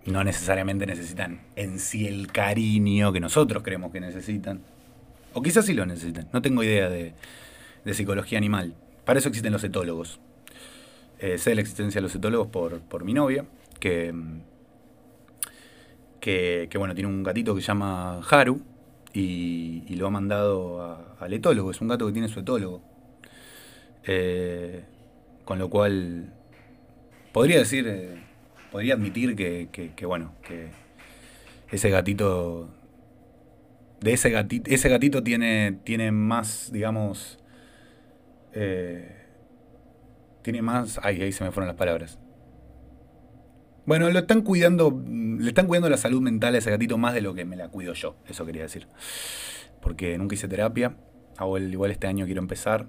no 0.05 0.23
necesariamente 0.23 0.85
necesitan 0.85 1.41
en 1.55 1.79
sí 1.79 2.07
el 2.07 2.31
cariño 2.31 3.11
que 3.11 3.19
nosotros 3.19 3.63
creemos 3.63 3.91
que 3.91 3.99
necesitan. 3.99 4.61
O 5.33 5.41
quizás 5.41 5.65
sí 5.65 5.73
lo 5.73 5.85
necesitan. 5.85 6.29
No 6.31 6.43
tengo 6.43 6.63
idea 6.63 6.89
de, 6.89 7.13
de 7.83 7.93
psicología 7.95 8.37
animal. 8.37 8.75
Para 9.03 9.17
eso 9.17 9.29
existen 9.29 9.51
los 9.51 9.63
etólogos. 9.63 10.19
Eh, 11.19 11.39
sé 11.39 11.55
la 11.55 11.61
existencia 11.61 11.97
de 11.97 12.03
los 12.03 12.13
etólogos 12.13 12.49
por, 12.49 12.81
por 12.81 13.03
mi 13.03 13.13
novia, 13.13 13.45
que, 13.79 14.13
que, 16.27 16.77
bueno, 16.77 16.93
tiene 16.93 17.09
un 17.09 17.23
gatito 17.23 17.55
que 17.55 17.61
se 17.61 17.67
llama 17.67 18.19
Haru 18.19 18.61
y, 19.13 19.95
lo 19.95 20.07
ha 20.07 20.09
mandado 20.09 21.15
al 21.19 21.33
etólogo. 21.33 21.71
Es 21.71 21.79
un 21.79 21.87
gato 21.87 22.05
que 22.05 22.11
tiene 22.11 22.27
su 22.27 22.41
etólogo. 22.41 22.81
Eh, 24.03 24.83
con 25.45 25.57
lo 25.57 25.69
cual, 25.69 26.33
podría 27.31 27.59
decir, 27.59 27.87
eh, 27.87 28.17
podría 28.71 28.95
admitir 28.95 29.35
que, 29.37 29.69
que, 29.71 30.05
bueno, 30.05 30.33
que 30.45 30.67
ese 31.71 31.89
gatito, 31.89 32.69
de 34.01 34.13
ese 34.13 34.29
gatito, 34.29 34.69
ese 34.69 34.89
gatito 34.89 35.23
tiene, 35.23 35.79
tiene 35.85 36.11
más, 36.11 36.71
digamos, 36.73 37.39
tiene 40.41 40.61
más. 40.61 40.99
Ay, 41.03 41.21
ahí 41.21 41.31
se 41.31 41.45
me 41.45 41.51
fueron 41.51 41.67
las 41.67 41.77
palabras. 41.77 42.19
Bueno, 43.87 44.09
lo 44.09 44.19
están 44.19 44.41
cuidando. 44.41 45.01
Le 45.07 45.47
están 45.47 45.65
cuidando 45.65 45.89
la 45.89 45.95
salud 45.95 46.21
mental 46.21 46.53
a 46.53 46.57
ese 46.57 46.69
gatito 46.69 46.97
más 46.97 47.13
de 47.13 47.21
lo 47.21 47.33
que 47.33 47.45
me 47.45 47.55
la 47.55 47.69
cuido 47.69 47.93
yo. 47.93 48.17
Eso 48.27 48.45
quería 48.45 48.63
decir. 48.63 48.85
Porque 49.81 50.17
nunca 50.17 50.35
hice 50.35 50.49
terapia. 50.49 50.97
igual 51.39 51.91
este 51.91 52.05
año 52.05 52.25
quiero 52.25 52.41
empezar. 52.41 52.87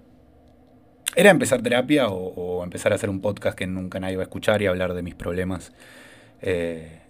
Era 1.14 1.30
empezar 1.30 1.62
terapia 1.62 2.08
o, 2.08 2.64
empezar 2.64 2.92
a 2.92 2.96
hacer 2.96 3.10
un 3.10 3.20
podcast 3.20 3.56
que 3.56 3.68
nunca 3.68 4.00
nadie 4.00 4.16
va 4.16 4.22
a 4.22 4.24
escuchar 4.24 4.60
y 4.60 4.66
hablar 4.66 4.92
de 4.92 5.02
mis 5.02 5.14
problemas. 5.14 5.72
Eh, 6.42 7.00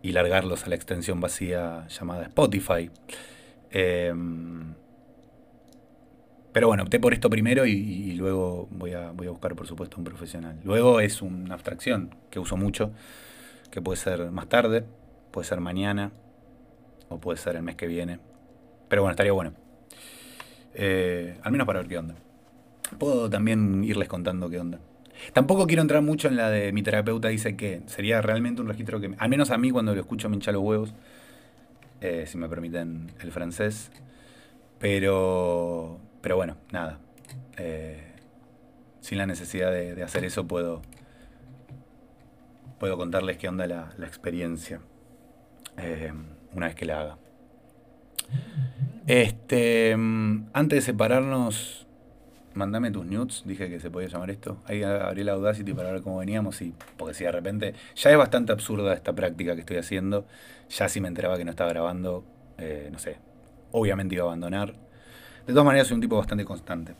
y 0.00 0.12
largarlos 0.12 0.64
a 0.64 0.68
la 0.68 0.76
extensión 0.76 1.20
vacía 1.20 1.88
llamada 1.88 2.22
Spotify. 2.22 2.88
Eh, 3.72 4.14
pero 6.52 6.68
bueno, 6.68 6.82
opté 6.82 7.00
por 7.00 7.14
esto 7.14 7.30
primero 7.30 7.64
y, 7.64 8.12
luego 8.12 8.68
voy 8.70 8.92
a, 8.92 9.10
voy 9.10 9.26
a 9.26 9.30
buscar, 9.30 9.54
por 9.54 9.66
supuesto, 9.66 9.96
un 9.96 10.04
profesional. 10.04 10.60
Luego 10.64 11.00
es 11.00 11.22
una 11.22 11.54
abstracción 11.54 12.14
que 12.30 12.38
uso 12.38 12.56
mucho, 12.56 12.92
que 13.70 13.80
puede 13.80 13.96
ser 13.96 14.30
más 14.30 14.48
tarde, 14.48 14.84
puede 15.30 15.46
ser 15.46 15.60
mañana 15.60 16.12
o 17.08 17.18
puede 17.18 17.38
ser 17.38 17.56
el 17.56 17.62
mes 17.62 17.76
que 17.76 17.86
viene. 17.86 18.20
Pero 18.88 19.02
bueno, 19.02 19.12
estaría 19.12 19.32
bueno. 19.32 19.54
Eh, 20.74 21.38
al 21.42 21.52
menos 21.52 21.66
para 21.66 21.80
ver 21.80 21.88
qué 21.88 21.98
onda. 21.98 22.14
Puedo 22.98 23.30
también 23.30 23.82
irles 23.82 24.08
contando 24.08 24.50
qué 24.50 24.60
onda. 24.60 24.78
Tampoco 25.32 25.66
quiero 25.66 25.80
entrar 25.80 26.02
mucho 26.02 26.28
en 26.28 26.36
la 26.36 26.50
de 26.50 26.72
mi 26.72 26.82
terapeuta 26.82 27.28
dice 27.28 27.56
que 27.56 27.80
sería 27.86 28.20
realmente 28.20 28.60
un 28.60 28.68
registro 28.68 29.00
que, 29.00 29.14
al 29.16 29.28
menos 29.30 29.50
a 29.50 29.56
mí 29.56 29.70
cuando 29.70 29.94
lo 29.94 30.00
escucho 30.00 30.28
me 30.28 30.36
hincha 30.36 30.52
los 30.52 30.62
huevos, 30.62 30.94
eh, 32.02 32.24
si 32.26 32.36
me 32.36 32.48
permiten 32.48 33.10
el 33.20 33.32
francés. 33.32 33.90
Pero 34.78 36.00
pero 36.22 36.36
bueno, 36.36 36.56
nada. 36.70 36.98
Eh, 37.58 38.12
sin 39.00 39.18
la 39.18 39.26
necesidad 39.26 39.70
de, 39.70 40.02
hacer 40.02 40.24
eso 40.24 40.46
puedo, 40.46 40.80
puedo 42.78 42.96
contarles 42.96 43.36
qué 43.36 43.48
onda 43.48 43.66
la, 43.66 43.92
experiencia 44.06 44.80
eh, 45.76 46.12
una 46.54 46.66
vez 46.66 46.74
que 46.74 46.86
la 46.86 47.00
haga. 47.00 47.18
Este, 49.06 49.96
mm, 49.96 50.50
antes 50.52 50.76
de 50.78 50.80
separarnos, 50.82 51.86
mandame 52.54 52.90
tus 52.90 53.04
nudes, 53.04 53.42
dije 53.44 53.68
que 53.68 53.80
se 53.80 53.90
podía 53.90 54.08
llamar 54.08 54.30
esto. 54.30 54.58
Ahí 54.66 54.82
abrí 54.82 55.24
la 55.24 55.32
Audacity 55.32 55.72
para 55.72 55.92
ver 55.92 56.02
cómo 56.02 56.18
veníamos 56.18 56.62
y 56.62 56.74
porque 56.96 57.14
si 57.14 57.24
de 57.24 57.32
repente 57.32 57.74
ya 57.96 58.10
es 58.10 58.16
bastante 58.16 58.52
absurda 58.52 58.94
esta 58.94 59.12
práctica 59.12 59.54
que 59.54 59.60
estoy 59.60 59.78
haciendo, 59.78 60.26
ya 60.68 60.88
si 60.88 61.00
me 61.00 61.08
enteraba 61.08 61.36
que 61.36 61.44
no 61.44 61.50
estaba 61.50 61.70
grabando, 61.70 62.24
eh, 62.58 62.88
no 62.92 62.98
sé, 62.98 63.18
obviamente 63.72 64.14
iba 64.14 64.24
a 64.24 64.28
abandonar. 64.28 64.74
De 65.46 65.52
todas 65.52 65.64
maneras, 65.64 65.88
soy 65.88 65.96
un 65.96 66.00
tipo 66.00 66.16
bastante 66.16 66.44
constante. 66.44 66.94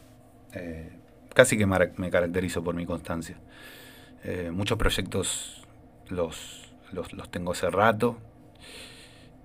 Eh, 0.55 0.91
casi 1.33 1.57
que 1.57 1.65
me 1.67 2.11
caracterizo 2.11 2.63
por 2.63 2.75
mi 2.75 2.85
constancia. 2.87 3.37
Eh, 4.25 4.51
muchos 4.53 4.77
proyectos 4.79 5.65
los, 6.09 6.75
los, 6.93 7.31
tengo 7.31 7.53
hace 7.53 7.71
rato 7.71 8.19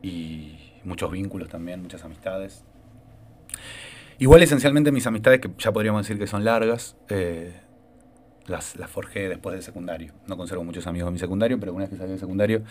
y 0.01 0.57
muchos 0.83 1.11
vínculos 1.11 1.47
también, 1.49 1.81
muchas 1.81 2.03
amistades. 2.03 2.63
Igual 4.17 4.41
esencialmente 4.41 4.91
mis 4.91 5.05
amistades, 5.05 5.41
que 5.41 5.51
ya 5.59 5.71
podríamos 5.71 6.01
decir 6.01 6.17
que 6.17 6.25
son 6.25 6.43
largas, 6.43 6.97
eh, 7.09 7.53
las, 8.47 8.75
las 8.77 8.89
forjé 8.89 9.29
después 9.29 9.53
del 9.53 9.61
secundario. 9.61 10.13
No 10.25 10.37
conservo 10.37 10.63
muchos 10.63 10.87
amigos 10.87 11.07
de 11.07 11.11
mi 11.11 11.19
secundario, 11.19 11.59
pero 11.59 11.71
una 11.71 11.83
vez 11.83 11.91
que 11.91 11.97
salí 11.97 12.09
del 12.09 12.19
secundario 12.19 12.63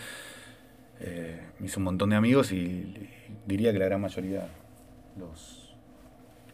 me 1.59 1.67
hice 1.67 1.77
un 1.77 1.83
montón 1.83 2.09
de 2.09 2.15
amigos 2.15 2.51
y 2.51 3.07
diría 3.45 3.71
que 3.71 3.77
la 3.77 3.85
gran 3.85 4.01
mayoría 4.01 4.47
los, 5.15 5.66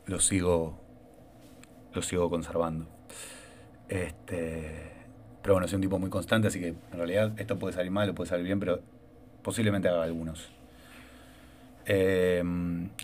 los 0.06 0.26
sigo 0.26 0.80
los 1.94 2.06
sigo 2.08 2.30
conservando. 2.30 2.88
Este, 3.88 4.92
pero 5.42 5.54
bueno, 5.56 5.68
soy 5.68 5.76
un 5.76 5.82
tipo 5.82 6.00
muy 6.00 6.10
constante, 6.10 6.48
así 6.48 6.60
que 6.60 6.70
en 6.70 6.98
realidad 6.98 7.34
esto 7.38 7.60
puede 7.60 7.74
salir 7.74 7.92
mal 7.92 8.10
o 8.10 8.16
puede 8.16 8.30
salir 8.30 8.46
bien, 8.46 8.60
pero 8.60 8.82
posiblemente 9.44 9.90
haga 9.90 10.04
algunos. 10.04 10.50
Eh, 11.86 12.42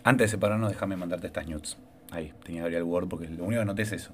antes 0.04 0.26
de 0.26 0.28
separarnos, 0.28 0.70
déjame 0.70 0.96
mandarte 0.96 1.26
estas 1.26 1.46
nudes. 1.46 1.76
Ahí, 2.10 2.32
tenía 2.44 2.62
que 2.62 2.64
abrir 2.64 2.78
el 2.78 2.84
Word 2.84 3.08
porque 3.08 3.28
lo 3.28 3.44
único 3.44 3.60
que 3.60 3.66
noté 3.66 3.82
es 3.82 3.92
eso. 3.92 4.12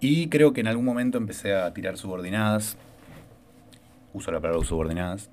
Y 0.00 0.28
creo 0.28 0.52
que 0.52 0.60
en 0.60 0.66
algún 0.66 0.84
momento 0.84 1.18
empecé 1.18 1.54
a 1.54 1.72
tirar 1.72 1.96
subordinadas. 1.96 2.76
Uso 4.12 4.30
la 4.32 4.40
palabra 4.40 4.64
subordinadas. 4.64 5.30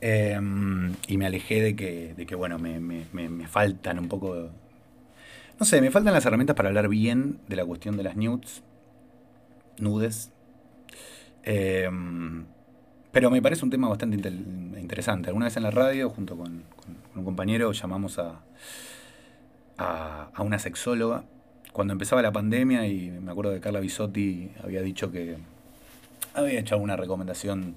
Em, 0.00 0.94
y 1.08 1.16
me 1.16 1.26
alejé 1.26 1.62
de 1.62 1.76
que, 1.76 2.14
de 2.14 2.26
que 2.26 2.34
bueno, 2.34 2.58
me, 2.58 2.78
me, 2.78 3.48
faltan 3.48 3.98
un 3.98 4.08
poco. 4.08 4.50
No 5.58 5.64
sé, 5.64 5.80
me 5.80 5.90
faltan 5.90 6.12
las 6.12 6.26
herramientas 6.26 6.54
para 6.54 6.68
hablar 6.68 6.88
bien 6.88 7.38
de 7.48 7.56
la 7.56 7.64
cuestión 7.64 7.96
de 7.96 8.02
las 8.02 8.16
nudes. 8.16 8.62
Nudes. 9.78 10.30
Em, 11.42 12.44
pero 13.12 13.30
me 13.30 13.40
parece 13.40 13.64
un 13.64 13.70
tema 13.70 13.88
bastante 13.88 14.16
interesante. 14.78 15.28
Alguna 15.28 15.46
vez 15.46 15.56
en 15.56 15.62
la 15.62 15.70
radio, 15.70 16.10
junto 16.10 16.36
con, 16.36 16.64
un 17.14 17.24
compañero, 17.24 17.72
llamamos 17.72 18.18
a, 18.18 18.40
a, 19.78 20.30
a 20.34 20.42
una 20.42 20.58
sexóloga 20.58 21.24
cuando 21.72 21.92
empezaba 21.92 22.22
la 22.22 22.32
pandemia 22.32 22.86
y 22.86 23.10
me 23.10 23.30
acuerdo 23.30 23.52
que 23.52 23.60
Carla 23.60 23.80
Bisotti 23.80 24.50
había 24.64 24.80
dicho 24.80 25.12
que 25.12 25.36
había 26.32 26.58
hecho 26.58 26.74
alguna 26.74 26.96
recomendación 26.96 27.76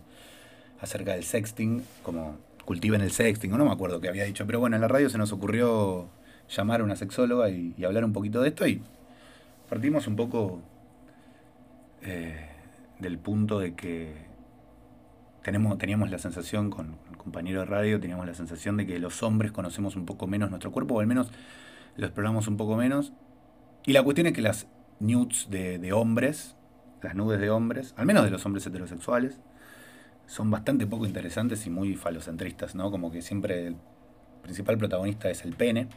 acerca 0.80 1.14
del 1.14 1.26
sexting, 1.26 1.84
como 2.02 2.38
cultiven 2.64 3.02
el 3.02 3.12
sexting, 3.12 3.52
no 3.52 3.66
me 3.66 3.72
acuerdo 3.72 4.00
qué 4.00 4.08
había 4.08 4.24
dicho, 4.24 4.46
pero 4.46 4.62
bueno, 4.62 4.78
en 4.78 4.82
la 4.82 4.88
radio 4.88 5.10
se 5.10 5.18
nos 5.18 5.34
ocurrió 5.34 6.08
llamar 6.50 6.82
a 6.82 6.84
una 6.84 6.96
sexóloga 6.96 7.50
y, 7.50 7.76
hablar 7.84 8.04
un 8.06 8.14
poquito 8.14 8.42
de 8.42 8.50
esto 8.50 8.68
y 8.68 8.82
partimos 9.70 10.08
un 10.08 10.16
poco 10.16 10.62
eh, 12.02 12.50
del 13.00 13.18
punto 13.18 13.60
de 13.60 13.76
que 13.76 14.30
tenemos, 15.44 15.78
teníamos 15.78 16.10
la 16.12 16.18
sensación 16.18 16.70
con 16.70 16.98
el 17.10 17.18
compañero 17.18 17.62
de 17.62 17.66
radio, 17.66 18.00
teníamos 18.00 18.26
la 18.26 18.34
sensación 18.34 18.78
de 18.78 18.86
que 18.86 19.00
los 19.00 19.24
hombres 19.24 19.52
conocemos 19.52 19.96
un 19.96 20.06
poco 20.06 20.28
menos 20.28 20.50
nuestro 20.50 20.72
cuerpo, 20.72 20.96
o 20.96 21.00
al 21.00 21.08
menos 21.08 21.32
lo 21.96 22.06
exploramos 22.06 22.48
un 22.48 22.58
poco 22.58 22.76
menos, 22.76 23.14
y 23.86 23.94
la 23.94 24.04
cuestión 24.04 24.28
es 24.28 24.34
que 24.34 24.42
las 24.42 24.68
nudes 25.00 25.48
de, 25.50 25.94
hombres, 25.94 26.56
las 27.02 27.16
nudes 27.16 27.40
de 27.40 27.50
hombres, 27.50 27.94
al 27.98 28.06
menos 28.06 28.26
de 28.26 28.32
los 28.32 28.46
hombres 28.46 28.66
heterosexuales, 28.66 29.40
son 30.28 30.52
bastante 30.52 30.86
poco 30.86 31.06
interesantes 31.06 31.66
y 31.66 31.70
muy 31.70 31.96
falocentristas, 31.96 32.76
¿no? 32.76 32.92
Como 32.92 33.12
que 33.12 33.22
siempre 33.22 33.68
el 33.68 33.76
principal 34.44 34.78
protagonista 34.78 35.30
es 35.30 35.44
el 35.44 35.56
pene. 35.56 35.88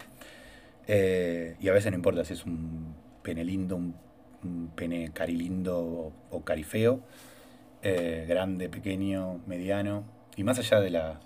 Eh, 0.87 1.57
y 1.61 1.69
a 1.69 1.73
veces 1.73 1.91
no 1.93 1.97
importa 1.97 2.25
si 2.25 2.35
es 2.35 2.45
un 2.45 2.95
pene 3.23 3.45
lindo, 3.45 3.77
un, 3.77 3.95
pene 4.75 5.11
carilindo 5.13 5.79
o, 5.79 6.13
o 6.31 6.43
carifeo, 6.43 7.01
eh, 7.83 8.27
grande, 8.29 8.69
pequeño, 8.69 9.41
mediano. 9.47 10.05
Y 10.37 10.45
más 10.45 10.59
allá 10.59 10.81
de 10.81 10.91
la 10.91 11.21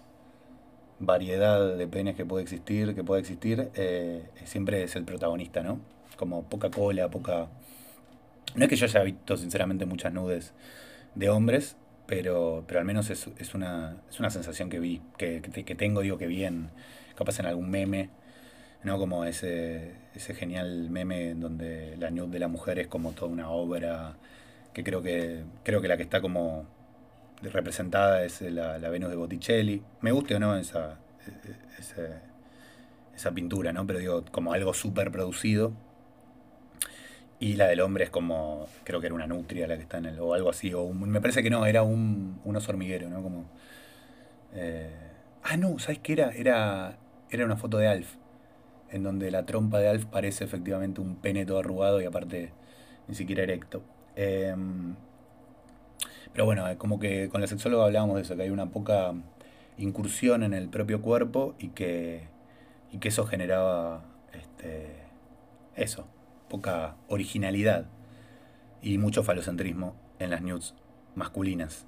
variedad 0.98 1.76
de 1.76 1.86
penes 1.86 2.16
que 2.16 2.24
puede 2.24 2.42
existir, 2.42 2.94
que 2.94 3.04
puede 3.04 3.20
existir, 3.20 3.70
eh, 3.74 4.22
siempre 4.44 4.82
es 4.82 4.96
el 4.96 5.04
protagonista, 5.04 5.62
¿no? 5.62 5.80
como 6.16 6.42
poca 6.44 6.70
cola, 6.70 7.08
poca... 7.08 7.48
No 8.54 8.64
es 8.64 8.70
que 8.70 8.76
yo 8.76 8.86
haya 8.86 9.02
visto 9.02 9.36
sinceramente 9.36 9.86
muchas 9.86 10.12
nudes 10.12 10.54
de 11.14 11.28
hombres, 11.28 11.76
pero, 12.06 12.64
pero 12.66 12.80
al 12.80 12.86
menos 12.86 13.10
es, 13.10 13.28
es, 13.38 13.54
una, 13.54 13.96
es 14.08 14.18
una 14.18 14.30
sensación 14.30 14.70
que 14.70 14.80
vi, 14.80 15.02
que, 15.18 15.42
que, 15.42 15.74
tengo, 15.74 16.00
digo 16.00 16.16
que 16.16 16.26
vi 16.26 16.44
en, 16.44 16.70
capaz 17.16 17.38
en 17.40 17.46
algún 17.46 17.70
meme, 17.70 18.08
¿no? 18.86 18.98
Como 18.98 19.24
ese, 19.24 19.94
ese 20.14 20.34
genial 20.34 20.90
meme 20.90 21.34
donde 21.34 21.96
la 21.98 22.10
nude 22.10 22.30
de 22.34 22.38
la 22.38 22.48
mujer 22.48 22.78
es 22.78 22.86
como 22.86 23.12
toda 23.12 23.30
una 23.30 23.50
obra, 23.50 24.16
que 24.72 24.84
creo 24.84 25.02
que, 25.02 25.42
creo 25.64 25.82
que 25.82 25.88
la 25.88 25.96
que 25.96 26.04
está 26.04 26.20
como 26.20 26.66
representada 27.42 28.24
es 28.24 28.40
la, 28.42 28.78
la 28.78 28.88
Venus 28.88 29.10
de 29.10 29.16
Botticelli. 29.16 29.82
Me 30.00 30.12
guste 30.12 30.36
o 30.36 30.38
no 30.38 30.56
esa, 30.56 30.98
esa, 33.14 33.32
pintura, 33.32 33.72
¿no? 33.72 33.86
Pero 33.86 33.98
digo, 33.98 34.24
como 34.30 34.52
algo 34.52 34.72
súper 34.72 35.10
producido. 35.10 35.72
Y 37.38 37.54
la 37.56 37.66
del 37.66 37.80
hombre 37.80 38.04
es 38.04 38.10
como, 38.10 38.66
creo 38.84 39.00
que 39.00 39.06
era 39.06 39.14
una 39.14 39.26
nutria 39.26 39.66
la 39.66 39.76
que 39.76 39.82
está 39.82 39.98
en 39.98 40.06
el, 40.06 40.20
o 40.20 40.32
algo 40.32 40.48
así, 40.48 40.72
o 40.72 40.88
me 40.92 41.20
parece 41.20 41.42
que 41.42 41.50
no, 41.50 41.66
era 41.66 41.82
un, 41.82 42.40
un 42.44 42.56
hormiguero, 42.56 43.10
¿no? 43.10 43.22
Como, 43.22 43.44
eh, 44.54 44.90
ah, 45.42 45.56
no, 45.58 45.78
¿sabes 45.78 45.98
qué 45.98 46.14
era? 46.14 46.30
Era, 46.30 46.96
era 47.30 47.44
una 47.44 47.56
foto 47.56 47.76
de 47.78 47.88
Alf, 47.88 48.16
en 48.90 49.02
donde 49.02 49.30
la 49.30 49.46
trompa 49.46 49.78
de 49.78 49.88
Alf 49.88 50.06
parece 50.06 50.44
efectivamente 50.44 51.00
un 51.00 51.16
pene 51.16 51.46
todo 51.46 51.58
arrugado 51.58 52.00
y 52.00 52.04
aparte 52.04 52.52
ni 53.08 53.14
siquiera 53.14 53.42
erecto. 53.42 53.82
Em, 54.16 54.94
pero 56.32 56.44
bueno, 56.44 56.64
como 56.78 56.98
que 56.98 57.28
con 57.28 57.40
la 57.40 57.46
sexóloga 57.46 57.84
hablábamos 57.86 58.16
de 58.16 58.22
eso, 58.22 58.36
que 58.36 58.42
hay 58.42 58.50
una 58.50 58.66
poca 58.66 59.14
incursión 59.78 60.42
en 60.42 60.54
el 60.54 60.68
propio 60.68 61.02
cuerpo 61.02 61.54
y 61.58 61.68
que, 61.68 62.28
y 62.92 62.98
que 62.98 63.08
eso 63.08 63.26
generaba 63.26 64.04
este, 64.32 64.96
eso, 65.76 66.06
poca 66.48 66.96
originalidad 67.08 67.86
y 68.82 68.98
mucho 68.98 69.22
falocentrismo 69.22 69.94
en 70.18 70.30
las 70.30 70.42
nudes 70.42 70.74
masculinas. 71.14 71.86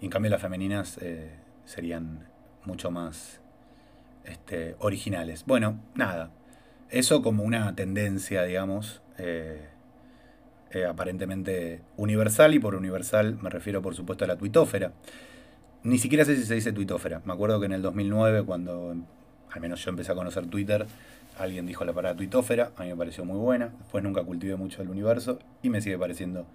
Y 0.00 0.06
en 0.06 0.10
cambio 0.10 0.30
las 0.30 0.42
femeninas 0.42 0.98
eh, 1.00 1.30
serían 1.64 2.28
mucho 2.64 2.90
más 2.90 3.40
este, 4.24 4.76
originales. 4.78 5.44
Bueno, 5.46 5.80
nada. 5.94 6.30
Eso 6.90 7.22
como 7.22 7.42
una 7.42 7.74
tendencia, 7.74 8.44
digamos, 8.44 9.02
eh, 9.18 9.66
eh, 10.70 10.84
aparentemente 10.84 11.82
universal, 11.96 12.54
y 12.54 12.58
por 12.58 12.74
universal 12.74 13.38
me 13.40 13.50
refiero 13.50 13.82
por 13.82 13.94
supuesto 13.94 14.24
a 14.24 14.28
la 14.28 14.36
tuitófera. 14.36 14.92
Ni 15.82 15.98
siquiera 15.98 16.24
sé 16.24 16.36
si 16.36 16.44
se 16.44 16.54
dice 16.54 16.72
tuitófera. 16.72 17.22
Me 17.24 17.32
acuerdo 17.32 17.60
que 17.60 17.66
en 17.66 17.72
el 17.72 17.82
2009, 17.82 18.44
cuando 18.44 18.96
al 19.50 19.60
menos 19.60 19.84
yo 19.84 19.90
empecé 19.90 20.12
a 20.12 20.14
conocer 20.14 20.46
Twitter, 20.46 20.86
alguien 21.38 21.66
dijo 21.66 21.84
la 21.84 21.92
palabra 21.92 22.16
tuitófera, 22.16 22.72
a 22.76 22.82
mí 22.82 22.88
me 22.88 22.96
pareció 22.96 23.24
muy 23.24 23.38
buena, 23.38 23.70
después 23.78 24.02
nunca 24.02 24.22
cultivé 24.24 24.56
mucho 24.56 24.82
el 24.82 24.88
universo 24.88 25.38
y 25.62 25.70
me 25.70 25.80
sigue 25.80 25.98
pareciendo 25.98 26.46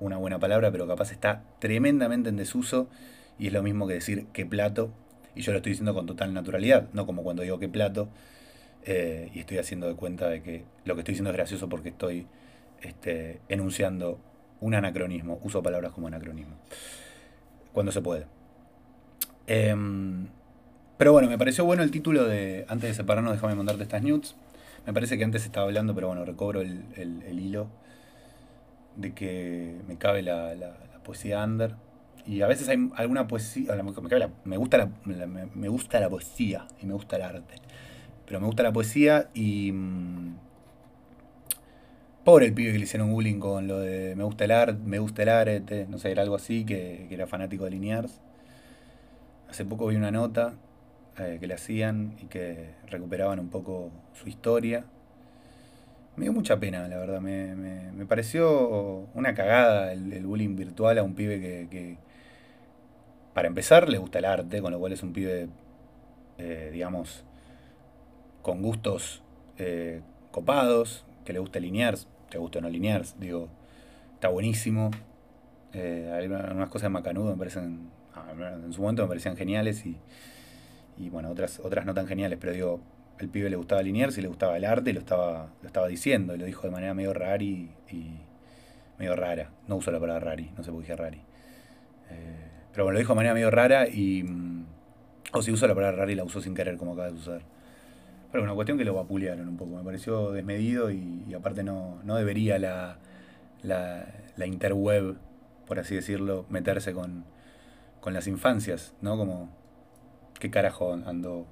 una 0.00 0.16
buena 0.16 0.38
palabra, 0.38 0.70
pero 0.70 0.86
capaz 0.86 1.12
está 1.12 1.42
tremendamente 1.58 2.28
en 2.28 2.36
desuso 2.36 2.88
y 3.38 3.48
es 3.48 3.52
lo 3.52 3.62
mismo 3.62 3.86
que 3.86 3.94
decir 3.94 4.26
qué 4.32 4.46
plato, 4.46 4.90
y 5.36 5.42
yo 5.42 5.52
lo 5.52 5.58
estoy 5.58 5.72
diciendo 5.72 5.94
con 5.94 6.06
total 6.06 6.34
naturalidad, 6.34 6.88
no 6.92 7.06
como 7.06 7.22
cuando 7.22 7.42
digo 7.42 7.58
qué 7.58 7.68
plato, 7.68 8.08
eh, 8.84 9.30
y 9.34 9.40
estoy 9.40 9.58
haciendo 9.58 9.86
de 9.88 9.94
cuenta 9.94 10.28
de 10.28 10.42
que 10.42 10.64
lo 10.84 10.94
que 10.94 11.00
estoy 11.00 11.12
diciendo 11.12 11.30
es 11.30 11.36
gracioso 11.36 11.68
porque 11.68 11.90
estoy 11.90 12.26
este, 12.82 13.40
enunciando 13.48 14.18
un 14.60 14.74
anacronismo, 14.74 15.38
uso 15.42 15.62
palabras 15.62 15.92
como 15.92 16.06
anacronismo, 16.06 16.56
cuando 17.72 17.92
se 17.92 18.00
puede. 18.00 18.26
Em, 19.46 20.26
pero 20.96 21.12
bueno, 21.12 21.28
me 21.28 21.38
pareció 21.38 21.64
bueno 21.64 21.82
el 21.82 21.90
título 21.90 22.24
de 22.24 22.64
Antes 22.68 22.90
de 22.90 22.94
separarnos, 22.94 23.32
déjame 23.32 23.54
mandarte 23.54 23.82
estas 23.82 24.02
nudes. 24.02 24.34
Me 24.86 24.92
parece 24.92 25.18
que 25.18 25.24
antes 25.24 25.44
estaba 25.44 25.66
hablando, 25.66 25.94
pero 25.94 26.06
bueno, 26.06 26.24
recobro 26.24 26.60
el, 26.60 27.38
hilo 27.38 27.66
de 28.96 29.12
que 29.12 29.76
me 29.88 29.98
cabe 29.98 30.22
la, 30.22 30.54
poesía 31.04 31.44
under. 31.44 31.74
Y 32.26 32.42
a 32.42 32.46
veces 32.46 32.68
hay 32.68 32.90
alguna 32.96 33.26
poesía. 33.26 33.74
Me, 33.74 33.82
gusta 33.92 34.18
la, 34.18 34.30
me 34.44 35.68
gusta 35.68 36.00
la 36.00 36.08
poesía 36.08 36.66
y 36.82 36.86
me 36.86 36.94
gusta 36.94 37.16
el 37.16 37.22
arte. 37.22 37.54
Pero 38.26 38.40
me 38.40 38.46
gusta 38.46 38.62
la 38.62 38.72
poesía 38.72 39.28
y. 39.34 39.72
Mm, 39.72 40.36
pobre 42.24 42.46
el 42.46 42.54
pibe 42.54 42.72
que 42.72 42.78
le 42.78 42.84
hicieron 42.84 43.12
bullying 43.12 43.38
con 43.38 43.68
lo 43.68 43.78
de 43.78 44.16
me 44.16 44.24
gusta 44.24 44.44
el 44.44 44.50
arte, 44.50 44.82
me 44.84 44.98
gusta 44.98 45.22
el 45.22 45.28
arte, 45.28 45.86
no 45.88 45.96
sé, 45.98 46.10
era 46.10 46.22
algo 46.22 46.34
así, 46.34 46.64
que, 46.64 47.06
que 47.08 47.14
era 47.14 47.28
fanático 47.28 47.64
de 47.64 47.70
Liniers. 47.70 48.20
Hace 49.48 49.64
poco 49.64 49.86
vi 49.86 49.96
una 49.96 50.10
nota 50.10 50.54
eh, 51.18 51.38
que 51.40 51.46
le 51.46 51.54
hacían 51.54 52.14
y 52.20 52.26
que 52.26 52.74
recuperaban 52.88 53.38
un 53.38 53.48
poco 53.48 53.90
su 54.12 54.28
historia. 54.28 54.84
Me 56.16 56.24
dio 56.24 56.32
mucha 56.32 56.58
pena, 56.58 56.88
la 56.88 56.98
verdad. 56.98 57.20
Me, 57.20 57.54
me, 57.54 58.06
pareció 58.06 59.06
una 59.14 59.34
cagada 59.34 59.92
el, 59.92 60.26
bullying 60.26 60.56
virtual 60.56 60.98
a 60.98 61.02
un 61.02 61.14
pibe 61.14 61.40
que, 61.40 61.96
para 63.36 63.48
empezar, 63.48 63.90
le 63.90 63.98
gusta 63.98 64.18
el 64.18 64.24
arte, 64.24 64.62
con 64.62 64.72
lo 64.72 64.78
cual 64.78 64.94
es 64.94 65.02
un 65.02 65.12
pibe, 65.12 65.48
eh, 66.38 66.70
digamos, 66.72 67.22
con 68.40 68.62
gustos 68.62 69.22
eh, 69.58 70.00
copados, 70.30 71.04
que 71.26 71.34
le 71.34 71.38
gusta 71.38 71.60
Liniers, 71.60 72.08
te 72.30 72.38
gusta 72.38 72.62
no 72.62 72.70
Liniers, 72.70 73.20
digo, 73.20 73.50
está 74.14 74.28
buenísimo. 74.28 74.90
hay 75.74 76.26
unas 76.26 76.70
cosas 76.70 76.84
de 76.84 76.88
Macanudo 76.88 77.32
me 77.32 77.36
parecen, 77.36 77.90
ah, 78.14 78.32
en 78.32 78.72
su 78.72 78.80
momento 78.80 79.02
me 79.02 79.08
parecían 79.08 79.36
geniales 79.36 79.84
y 79.84 79.98
y 80.98 81.10
bueno, 81.10 81.30
otras, 81.30 81.60
otras 81.62 81.84
no 81.84 81.94
tan 81.94 82.06
geniales, 82.06 82.38
pero 82.40 82.52
digo, 82.52 82.80
el 83.18 83.28
pibe 83.28 83.50
le 83.50 83.56
gustaba 83.56 83.82
Liniers 83.82 84.16
y 84.18 84.22
le 84.22 84.28
gustaba 84.28 84.56
el 84.56 84.64
arte 84.64 84.90
y 84.90 84.92
lo 84.92 85.00
estaba, 85.00 85.50
lo 85.60 85.66
estaba 85.66 85.88
diciendo, 85.88 86.34
y 86.34 86.38
lo 86.38 86.46
dijo 86.46 86.62
de 86.62 86.70
manera 86.70 86.94
medio 86.94 87.12
rara 87.12 87.42
y, 87.42 87.70
medio 88.98 89.14
rara. 89.14 89.50
No 89.68 89.76
uso 89.76 89.90
la 89.90 90.00
palabra 90.00 90.30
rari, 90.30 90.50
no 90.56 90.64
sé 90.64 90.70
por 90.70 90.80
qué 90.80 90.92
dije 90.92 90.96
rari. 90.96 91.20
Eh, 92.10 92.45
pero 92.76 92.84
bueno, 92.84 92.96
lo 92.96 92.98
dijo 92.98 93.14
de 93.14 93.16
manera 93.16 93.32
medio 93.32 93.50
rara 93.50 93.88
y. 93.88 94.22
Mm, 94.22 94.66
o 95.32 95.40
si 95.40 95.50
uso 95.50 95.66
la 95.66 95.74
palabra 95.74 95.96
rari 95.96 96.14
la 96.14 96.24
usó 96.24 96.42
sin 96.42 96.54
querer, 96.54 96.76
como 96.76 96.92
acaba 96.92 97.08
de 97.08 97.14
usar. 97.14 97.40
Pero 98.30 98.42
bueno, 98.42 98.54
cuestión 98.54 98.76
que 98.76 98.84
lo 98.84 98.92
vapulearon 98.92 99.48
un 99.48 99.56
poco. 99.56 99.76
Me 99.76 99.82
pareció 99.82 100.32
desmedido 100.32 100.90
y, 100.90 101.32
aparte 101.34 101.64
no, 101.64 102.02
no 102.04 102.16
debería 102.16 102.58
la, 102.58 102.98
la, 103.62 104.46
interweb, 104.46 105.16
por 105.66 105.78
así 105.78 105.94
decirlo, 105.94 106.44
meterse 106.50 106.92
con, 106.92 107.24
con 108.02 108.12
las 108.12 108.26
infancias, 108.26 108.92
¿no? 109.00 109.16
Como. 109.16 109.48
¿Qué 110.38 110.50
carajo 110.50 110.92
ando 110.92 111.46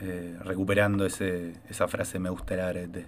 eh, 0.00 0.36
recuperando 0.40 1.06
ese, 1.06 1.52
esa 1.70 1.86
frase 1.86 2.18
me 2.18 2.30
gusta 2.30 2.54
el 2.54 2.60
arete? 2.60 3.04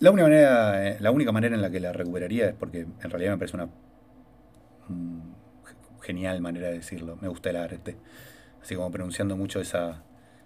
La 0.00 0.10
única, 0.10 0.24
manera, 0.24 0.88
eh, 0.88 0.96
la 0.98 1.12
única 1.12 1.30
manera 1.30 1.54
en 1.54 1.62
la 1.62 1.70
que 1.70 1.78
la 1.78 1.92
recuperaría 1.92 2.48
es 2.48 2.54
porque 2.54 2.80
en 2.80 3.10
realidad 3.10 3.30
me 3.30 3.38
parece 3.38 3.56
una 3.56 3.68
genial 6.00 6.40
manera 6.40 6.68
de 6.68 6.74
decirlo. 6.74 7.16
Me 7.20 7.28
gusta 7.28 7.50
el 7.50 7.56
arte. 7.56 7.96
Así 8.62 8.74
como 8.74 8.90
pronunciando 8.90 9.36
mucho 9.36 9.60
esa, 9.60 10.02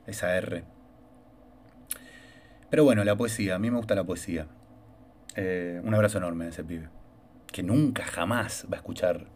esa 0.07 0.37
R. 0.37 0.65
Pero 2.71 2.85
bueno, 2.85 3.05
la 3.05 3.17
poesía. 3.17 3.57
A 3.57 3.59
mí 3.59 3.71
me 3.71 3.77
gusta 3.77 3.95
la 3.95 4.05
poesía. 4.05 4.47
Eh, 5.37 5.81
un 5.83 5.95
abrazo 5.95 6.19
enorme 6.19 6.47
a 6.47 6.49
ese 6.49 6.65
pibe. 6.65 6.89
Que 7.47 7.63
nunca, 7.63 8.05
jamás 8.05 8.67
va 8.71 8.77
a 8.77 8.81
escuchar 8.81 9.27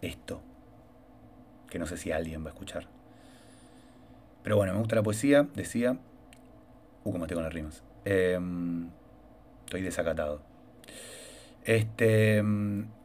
esto. 0.00 0.42
Que 1.68 1.78
no 1.78 1.86
sé 1.86 1.96
si 1.96 2.12
alguien 2.12 2.44
va 2.44 2.50
a 2.50 2.52
escuchar. 2.52 2.88
Pero 4.42 4.56
bueno, 4.56 4.72
me 4.74 4.78
gusta 4.78 4.94
la 4.94 5.02
poesía, 5.02 5.48
decía. 5.54 5.98
Uh, 7.04 7.12
como 7.12 7.24
estoy 7.24 7.34
con 7.34 7.44
las 7.44 7.52
rimas. 7.52 7.82
Em, 8.04 8.88
estoy 9.64 9.82
desacatado. 9.82 10.40
Este, 11.64 12.44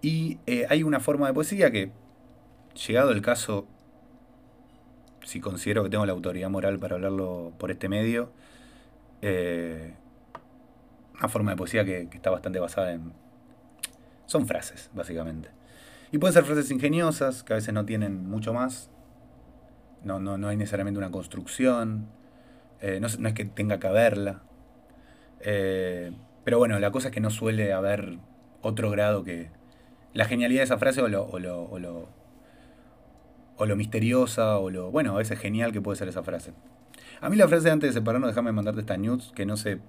y 0.04 0.38
eh, 0.46 0.68
hay 0.70 0.84
una 0.84 1.00
forma 1.00 1.26
de 1.26 1.34
poesía 1.34 1.72
que 1.72 1.92
llegado 2.76 3.12
el 3.12 3.22
caso, 3.22 3.68
si 5.24 5.40
considero 5.40 5.84
que 5.84 5.90
tengo 5.90 6.06
la 6.06 6.14
autoridad 6.14 6.50
moral 6.50 6.80
para 6.80 6.96
hablarlo 6.96 7.54
por 7.58 7.72
este 7.72 7.90
medio, 7.90 8.32
eh, 9.22 9.94
una 11.18 11.30
forma 11.30 11.52
de 11.52 11.58
poesía 11.58 11.86
que, 11.86 12.10
está 12.14 12.30
bastante 12.30 12.60
basada 12.60 12.94
en... 12.94 13.14
Son 14.26 14.48
frases, 14.48 14.90
básicamente. 14.94 15.50
Y 16.12 16.18
pueden 16.18 16.34
ser 16.34 16.44
frases 16.46 16.72
ingeniosas, 16.72 17.44
que 17.44 17.54
a 17.54 17.58
veces 17.58 17.74
no 17.74 17.86
tienen 17.86 18.30
mucho 18.30 18.54
más. 18.54 18.90
No, 20.04 20.20
no, 20.20 20.38
no 20.38 20.48
hay 20.48 20.58
necesariamente 20.58 20.98
una 20.98 21.12
construcción. 21.12 22.08
Eh, 22.82 23.00
no, 23.00 23.08
es 23.08 23.34
que 23.34 23.46
tenga 23.46 23.80
que 23.80 23.88
haberla. 23.88 24.42
Eh, 25.42 26.12
pero 26.44 26.58
bueno, 26.58 26.80
la 26.80 26.92
cosa 26.92 27.10
es 27.10 27.14
que 27.14 27.20
no 27.20 27.30
suele 27.30 27.74
haber 27.74 28.18
otro 28.62 28.90
grado 28.90 29.24
que 29.24 29.50
la 30.14 30.26
genialidad 30.26 30.62
de 30.62 30.66
esa 30.66 30.78
frase 30.78 31.02
o 31.02 31.08
lo 31.08 32.21
o 33.62 33.65
lo 33.67 33.76
misteriosa, 33.76 34.58
o 34.58 34.71
lo. 34.71 34.89
Bueno, 34.89 35.13
a 35.13 35.17
veces 35.19 35.38
genial 35.38 35.71
que 35.71 35.82
puede 35.82 35.95
ser 35.95 36.08
esa 36.08 36.24
frase. 36.24 36.52
A 37.21 37.30
mí 37.30 37.36
la 37.36 37.47
frase 37.47 37.69
antes 37.69 37.91
de 37.93 38.00
separarnos, 38.00 38.32
déjame 38.32 38.52
mandarte 38.52 38.82
esta 38.82 38.97
news, 38.97 39.32
que 39.36 39.45
no 39.45 39.56
sé 39.56 39.80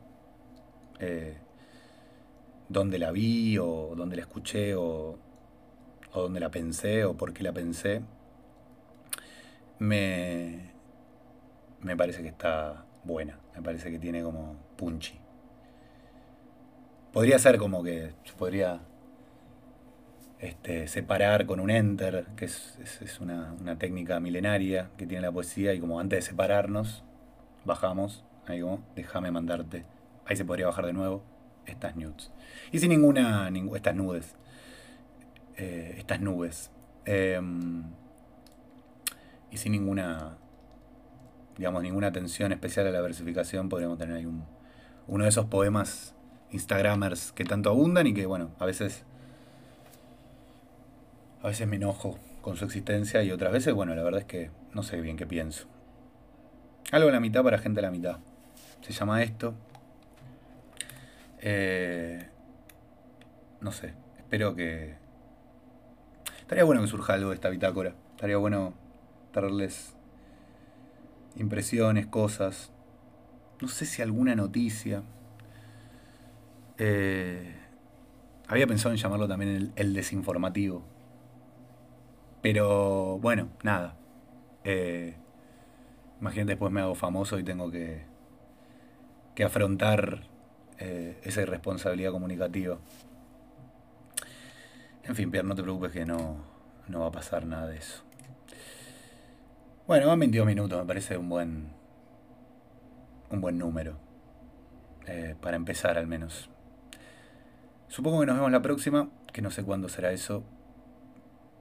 eh, 1.00 1.38
dónde 2.68 2.98
la 2.98 3.12
vi, 3.12 3.56
o 3.56 3.94
dónde 3.96 4.16
la 4.16 4.22
escuché, 4.22 4.74
o, 4.74 5.16
o 6.12 6.20
dónde 6.20 6.38
la 6.38 6.50
pensé, 6.50 7.06
o 7.06 7.14
por 7.16 7.32
qué 7.32 7.42
la 7.42 7.52
pensé. 7.54 8.02
Me, 9.78 10.70
me 11.80 11.96
parece 11.96 12.20
que 12.20 12.28
está 12.28 12.84
buena, 13.04 13.38
me 13.56 13.62
parece 13.62 13.90
que 13.90 13.98
tiene 13.98 14.22
como 14.22 14.54
punchy. 14.76 15.18
Podría 17.10 17.38
ser 17.38 17.56
como 17.56 17.82
que 17.82 18.12
podría 18.36 18.82
este, 20.42 20.88
separar 20.88 21.46
con 21.46 21.60
un 21.60 21.70
enter, 21.70 22.26
que 22.34 22.46
es, 22.46 22.76
una, 23.20 23.54
técnica 23.78 24.18
milenaria 24.18 24.90
que 24.96 25.06
tiene 25.06 25.22
la 25.22 25.30
poesía, 25.30 25.72
y 25.72 25.78
como 25.78 26.00
antes 26.00 26.18
de 26.18 26.22
separarnos, 26.22 27.04
bajamos, 27.64 28.24
ahí 28.48 28.60
como, 28.60 28.82
déjame 28.96 29.30
mandarte, 29.30 29.84
ahí 30.26 30.34
se 30.34 30.44
podría 30.44 30.66
bajar 30.66 30.86
de 30.86 30.94
nuevo, 30.94 31.22
estas 31.64 31.94
nudes. 31.94 32.32
Y 32.72 32.80
sin 32.80 32.88
ninguna, 32.88 33.52
estas 33.76 33.94
nubes, 33.94 34.34
eh, 35.56 35.94
estas 35.98 36.20
nubes, 36.20 36.72
em, 37.04 37.84
y 39.52 39.58
sin 39.58 39.70
ninguna, 39.70 40.38
digamos, 41.56 41.84
ninguna 41.84 42.08
atención 42.08 42.50
especial 42.50 42.88
a 42.88 42.90
la 42.90 43.00
versificación, 43.00 43.68
podríamos 43.68 43.96
tener 43.96 44.16
ahí 44.16 44.26
un, 44.26 44.44
uno 45.06 45.22
de 45.22 45.30
esos 45.30 45.46
poemas 45.46 46.16
Instagramers 46.50 47.30
que 47.30 47.44
tanto 47.44 47.70
abundan 47.70 48.08
y 48.08 48.14
que, 48.14 48.26
bueno, 48.26 48.50
a 48.58 48.66
veces 48.66 49.04
a 51.42 51.48
veces 51.48 51.66
me 51.66 51.76
enojo 51.76 52.18
con 52.40 52.56
su 52.56 52.64
existencia 52.64 53.22
y 53.22 53.32
otras 53.32 53.52
veces, 53.52 53.74
bueno, 53.74 53.94
la 53.94 54.02
verdad 54.02 54.20
es 54.20 54.26
que 54.26 54.50
no 54.72 54.82
sé 54.82 55.00
bien 55.00 55.16
qué 55.16 55.26
pienso. 55.26 55.66
Algo 56.92 57.08
en 57.08 57.14
la 57.14 57.20
mitad 57.20 57.42
para 57.42 57.58
gente 57.58 57.80
a 57.80 57.82
la 57.82 57.90
mitad. 57.90 58.18
Se 58.80 58.92
llama 58.92 59.22
esto. 59.22 59.54
Eh, 61.40 62.28
no 63.60 63.72
sé, 63.72 63.94
espero 64.18 64.54
que... 64.54 64.94
Estaría 66.40 66.64
bueno 66.64 66.80
que 66.82 66.88
surja 66.88 67.14
algo 67.14 67.30
de 67.30 67.34
esta 67.36 67.48
bitácora. 67.48 67.94
Estaría 68.10 68.36
bueno 68.36 68.74
darles 69.32 69.94
impresiones, 71.36 72.06
cosas. 72.06 72.70
No 73.60 73.68
sé 73.68 73.86
si 73.86 74.02
alguna 74.02 74.36
noticia. 74.36 75.02
Eh, 76.78 77.56
había 78.46 78.66
pensado 78.66 78.94
en 78.94 79.00
llamarlo 79.00 79.26
también 79.26 79.72
el 79.74 79.94
desinformativo. 79.94 80.91
Pero 82.42 83.18
bueno, 83.18 83.48
nada. 83.62 83.96
Eh, 84.64 85.14
imagínate 86.20 86.52
después 86.52 86.72
me 86.72 86.80
hago 86.80 86.94
famoso 86.94 87.38
y 87.38 87.44
tengo 87.44 87.70
que, 87.70 88.02
que 89.34 89.44
afrontar 89.44 90.24
eh, 90.78 91.18
esa 91.22 91.42
irresponsabilidad 91.42 92.12
comunicativa. 92.12 92.78
En 95.04 95.16
fin, 95.16 95.30
Pierre, 95.30 95.48
no 95.48 95.54
te 95.54 95.62
preocupes 95.62 95.92
que 95.92 96.04
no, 96.04 96.36
no 96.88 97.00
va 97.00 97.06
a 97.06 97.12
pasar 97.12 97.46
nada 97.46 97.68
de 97.68 97.78
eso. 97.78 98.02
Bueno, 99.86 100.06
van 100.06 100.20
22 100.20 100.46
minutos, 100.46 100.78
me 100.78 100.86
parece 100.86 101.16
un 101.16 101.28
buen, 101.28 101.72
un 103.30 103.40
buen 103.40 103.58
número. 103.58 103.96
Eh, 105.06 105.34
para 105.40 105.56
empezar 105.56 105.98
al 105.98 106.06
menos. 106.06 106.48
Supongo 107.88 108.20
que 108.20 108.26
nos 108.26 108.36
vemos 108.36 108.52
la 108.52 108.62
próxima, 108.62 109.10
que 109.32 109.42
no 109.42 109.50
sé 109.50 109.64
cuándo 109.64 109.88
será 109.88 110.12
eso, 110.12 110.44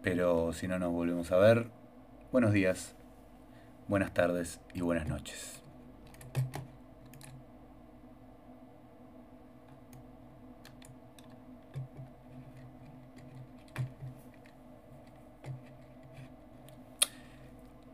pero 0.01 0.53
si 0.53 0.67
no 0.67 0.79
nos 0.79 0.91
volvemos 0.91 1.31
a 1.31 1.37
ver, 1.37 1.67
buenos 2.31 2.53
días, 2.53 2.95
buenas 3.87 4.13
tardes 4.13 4.59
y 4.73 4.81
buenas 4.81 5.07
noches. 5.07 5.61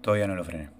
Todavía 0.02 0.28
no 0.28 0.36
lo 0.36 0.46
frené. 0.46 0.77